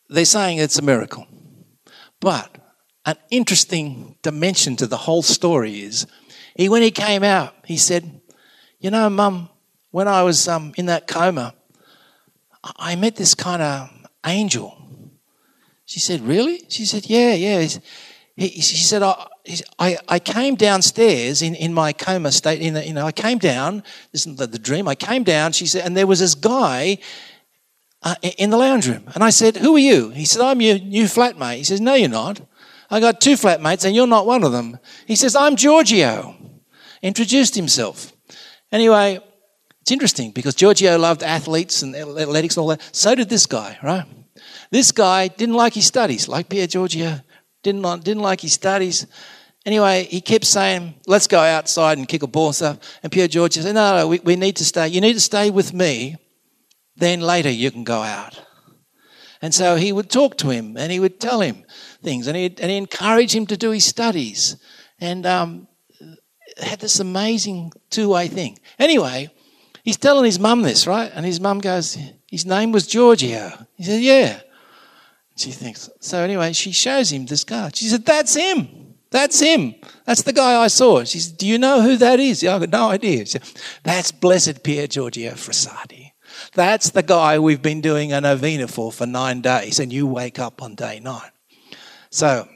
they're 0.09 0.25
saying 0.25 0.57
it's 0.57 0.79
a 0.79 0.81
miracle. 0.81 1.27
But 2.19 2.57
an 3.05 3.15
interesting 3.29 4.17
dimension 4.21 4.75
to 4.77 4.87
the 4.87 4.97
whole 4.97 5.23
story 5.23 5.81
is 5.81 6.07
he, 6.55 6.69
when 6.69 6.81
he 6.81 6.91
came 6.91 7.23
out, 7.23 7.53
he 7.65 7.77
said, 7.77 8.21
You 8.79 8.91
know, 8.91 9.09
Mum, 9.09 9.49
when 9.91 10.07
I 10.07 10.23
was 10.23 10.47
um, 10.47 10.73
in 10.77 10.85
that 10.85 11.07
coma, 11.07 11.53
I 12.63 12.95
met 12.95 13.15
this 13.15 13.33
kind 13.33 13.61
of 13.61 13.89
angel. 14.25 14.77
She 15.85 15.99
said, 15.99 16.21
Really? 16.21 16.63
She 16.69 16.85
said, 16.85 17.09
Yeah, 17.09 17.33
yeah. 17.33 17.67
He, 18.35 18.49
she 18.49 18.77
said, 18.77 19.03
I, 19.03 19.27
I, 19.77 19.97
I, 20.07 20.19
came 20.19 20.55
downstairs 20.55 21.43
in, 21.43 21.53
in 21.53 21.71
my 21.73 21.93
coma 21.93 22.31
state. 22.31 22.61
In 22.61 22.73
the, 22.73 22.85
you 22.85 22.93
know, 22.93 23.05
I 23.05 23.11
came 23.11 23.37
down, 23.37 23.83
this 24.11 24.25
is 24.25 24.35
the, 24.37 24.47
the 24.47 24.57
dream. 24.57 24.87
I 24.87 24.95
came 24.95 25.23
down, 25.23 25.51
she 25.51 25.67
said, 25.67 25.85
and 25.85 25.95
there 25.95 26.07
was 26.07 26.19
this 26.19 26.33
guy 26.33 26.97
uh, 28.01 28.15
in 28.37 28.49
the 28.49 28.57
lounge 28.57 28.87
room. 28.87 29.03
And 29.13 29.23
I 29.23 29.29
said, 29.29 29.57
Who 29.57 29.75
are 29.75 29.79
you? 29.79 30.09
He 30.09 30.25
said, 30.25 30.41
I'm 30.41 30.61
your 30.61 30.79
new 30.79 31.05
flatmate. 31.05 31.57
He 31.57 31.63
says, 31.63 31.79
No, 31.79 31.93
you're 31.93 32.09
not. 32.09 32.41
I 32.89 32.99
got 32.99 33.21
two 33.21 33.33
flatmates 33.33 33.85
and 33.85 33.95
you're 33.95 34.07
not 34.07 34.25
one 34.25 34.43
of 34.43 34.51
them. 34.51 34.79
He 35.07 35.15
says, 35.15 35.35
I'm 35.35 35.55
Giorgio. 35.55 36.35
Introduced 37.01 37.55
himself. 37.55 38.13
Anyway, 38.71 39.19
it's 39.81 39.91
interesting 39.91 40.31
because 40.31 40.55
Giorgio 40.55 40.97
loved 40.97 41.23
athletes 41.23 41.81
and 41.81 41.95
athletics 41.95 42.55
and 42.55 42.61
all 42.61 42.67
that. 42.69 42.81
So 42.95 43.15
did 43.15 43.29
this 43.29 43.45
guy, 43.45 43.77
right? 43.83 44.05
This 44.71 44.91
guy 44.91 45.27
didn't 45.27 45.55
like 45.55 45.73
his 45.73 45.85
studies, 45.85 46.27
like 46.27 46.49
Pier 46.49 46.67
Giorgio, 46.67 47.19
didn't, 47.63 48.03
didn't 48.03 48.21
like 48.21 48.41
his 48.41 48.53
studies. 48.53 49.07
Anyway, 49.65 50.03
he 50.03 50.21
kept 50.21 50.45
saying, 50.45 50.93
let's 51.07 51.27
go 51.27 51.39
outside 51.39 51.97
and 51.97 52.07
kick 52.07 52.21
a 52.21 52.27
ball 52.27 52.47
and 52.47 52.55
stuff. 52.55 52.99
And 53.01 53.11
Pier 53.11 53.27
Giorgio 53.27 53.63
said, 53.63 53.75
no, 53.75 53.97
no, 53.97 54.07
we, 54.07 54.19
we 54.19 54.35
need 54.35 54.57
to 54.57 54.65
stay. 54.65 54.89
You 54.89 55.01
need 55.01 55.13
to 55.13 55.21
stay 55.21 55.49
with 55.49 55.73
me. 55.73 56.17
Then 56.95 57.21
later 57.21 57.49
you 57.49 57.71
can 57.71 57.83
go 57.83 58.01
out. 58.01 58.39
And 59.41 59.53
so 59.53 59.75
he 59.75 59.91
would 59.91 60.09
talk 60.09 60.37
to 60.37 60.49
him 60.49 60.77
and 60.77 60.91
he 60.91 60.99
would 60.99 61.19
tell 61.19 61.41
him, 61.41 61.65
things, 62.03 62.27
and 62.27 62.37
he 62.37 62.45
and 62.45 62.69
he 62.69 62.77
encouraged 62.77 63.33
him 63.33 63.47
to 63.47 63.57
do 63.57 63.71
his 63.71 63.85
studies, 63.85 64.57
and 64.99 65.25
um, 65.25 65.67
had 66.61 66.79
this 66.79 66.99
amazing 66.99 67.71
two-way 67.89 68.27
thing. 68.27 68.59
Anyway, 68.77 69.29
he's 69.83 69.97
telling 69.97 70.25
his 70.25 70.39
mum 70.39 70.61
this, 70.61 70.85
right? 70.85 71.11
And 71.13 71.25
his 71.25 71.39
mum 71.39 71.59
goes, 71.59 71.97
"His 72.29 72.45
name 72.45 72.71
was 72.71 72.85
Giorgio." 72.85 73.51
He 73.75 73.83
said, 73.83 74.01
"Yeah." 74.01 74.41
She 75.35 75.51
thinks 75.51 75.89
so. 75.99 76.19
Anyway, 76.19 76.53
she 76.53 76.71
shows 76.71 77.11
him 77.11 77.25
this 77.25 77.43
card. 77.43 77.75
She 77.75 77.85
said, 77.85 78.05
"That's 78.05 78.35
him. 78.35 78.95
That's 79.09 79.39
him. 79.39 79.75
That's 80.05 80.23
the 80.23 80.33
guy 80.33 80.61
I 80.61 80.67
saw." 80.67 81.03
She 81.03 81.19
said, 81.19 81.37
"Do 81.37 81.47
you 81.47 81.57
know 81.57 81.81
who 81.81 81.97
that 81.97 82.19
is?" 82.19 82.43
Yeah, 82.43 82.55
I 82.55 82.59
got 82.59 82.69
no 82.69 82.89
idea. 82.89 83.25
She 83.25 83.31
Said, 83.31 83.43
That's 83.83 84.11
Blessed 84.11 84.63
Pier 84.63 84.87
Giorgio 84.87 85.31
Frassati. 85.31 86.11
That's 86.53 86.91
the 86.91 87.03
guy 87.03 87.39
we've 87.39 87.61
been 87.61 87.81
doing 87.81 88.13
a 88.13 88.21
novena 88.21 88.67
for 88.67 88.91
for 88.91 89.07
nine 89.07 89.41
days, 89.41 89.79
and 89.79 89.91
you 89.91 90.05
wake 90.05 90.39
up 90.39 90.61
on 90.61 90.75
day 90.75 90.99
nine. 90.99 91.31
So 92.11 92.47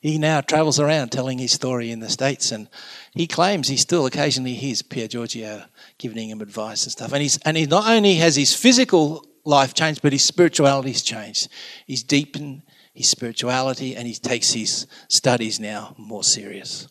he 0.00 0.18
now 0.18 0.40
travels 0.40 0.80
around 0.80 1.12
telling 1.12 1.38
his 1.38 1.52
story 1.52 1.90
in 1.90 2.00
the 2.00 2.08
States 2.08 2.52
and 2.52 2.68
he 3.12 3.26
claims 3.26 3.68
he 3.68 3.76
still 3.76 4.06
occasionally 4.06 4.54
hears 4.54 4.82
Pier 4.82 5.08
Giorgio 5.08 5.64
giving 5.98 6.30
him 6.30 6.40
advice 6.40 6.84
and 6.84 6.92
stuff. 6.92 7.12
And 7.12 7.22
he's 7.22 7.38
and 7.38 7.56
he 7.56 7.66
not 7.66 7.88
only 7.88 8.14
has 8.16 8.36
his 8.36 8.54
physical 8.54 9.26
life 9.50 9.74
changed, 9.74 10.00
but 10.00 10.12
his 10.12 10.24
spirituality's 10.24 11.02
changed. 11.02 11.48
He's 11.86 12.02
deepened 12.02 12.62
his 12.94 13.08
spirituality 13.08 13.96
and 13.96 14.06
he 14.06 14.14
takes 14.14 14.52
his 14.52 14.86
studies 15.08 15.60
now 15.60 15.94
more 15.98 16.24
serious. 16.24 16.88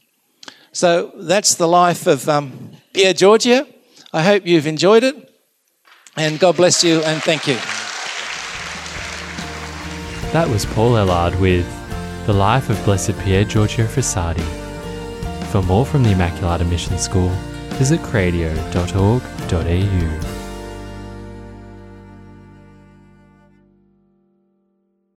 So 0.72 1.12
that's 1.16 1.56
the 1.56 1.68
life 1.68 2.06
of 2.06 2.30
um, 2.30 2.72
Pier 2.94 3.14
Giorgio. 3.14 3.66
I 4.14 4.24
hope 4.24 4.46
you've 4.46 4.68
enjoyed 4.68 5.04
it. 5.04 5.16
And 6.16 6.40
God 6.40 6.58
bless 6.58 6.84
you 6.84 7.02
and 7.04 7.22
thank 7.24 7.48
you. 7.48 7.56
That 10.34 10.48
was 10.48 10.66
Paul 10.66 10.92
Ellard 10.92 11.40
with 11.40 11.66
The 12.28 12.34
Life 12.34 12.70
of 12.70 12.84
Blessed 12.86 13.18
Pier 13.20 13.44
Giorgio 13.44 13.88
Frassati. 13.88 14.46
For 15.52 15.64
more 15.64 15.86
from 15.86 16.04
the 16.04 16.10
Immaculata 16.10 16.70
Mission 16.70 17.00
School, 17.00 17.30
visit 17.80 18.00
cradio.org.au. 18.02 20.39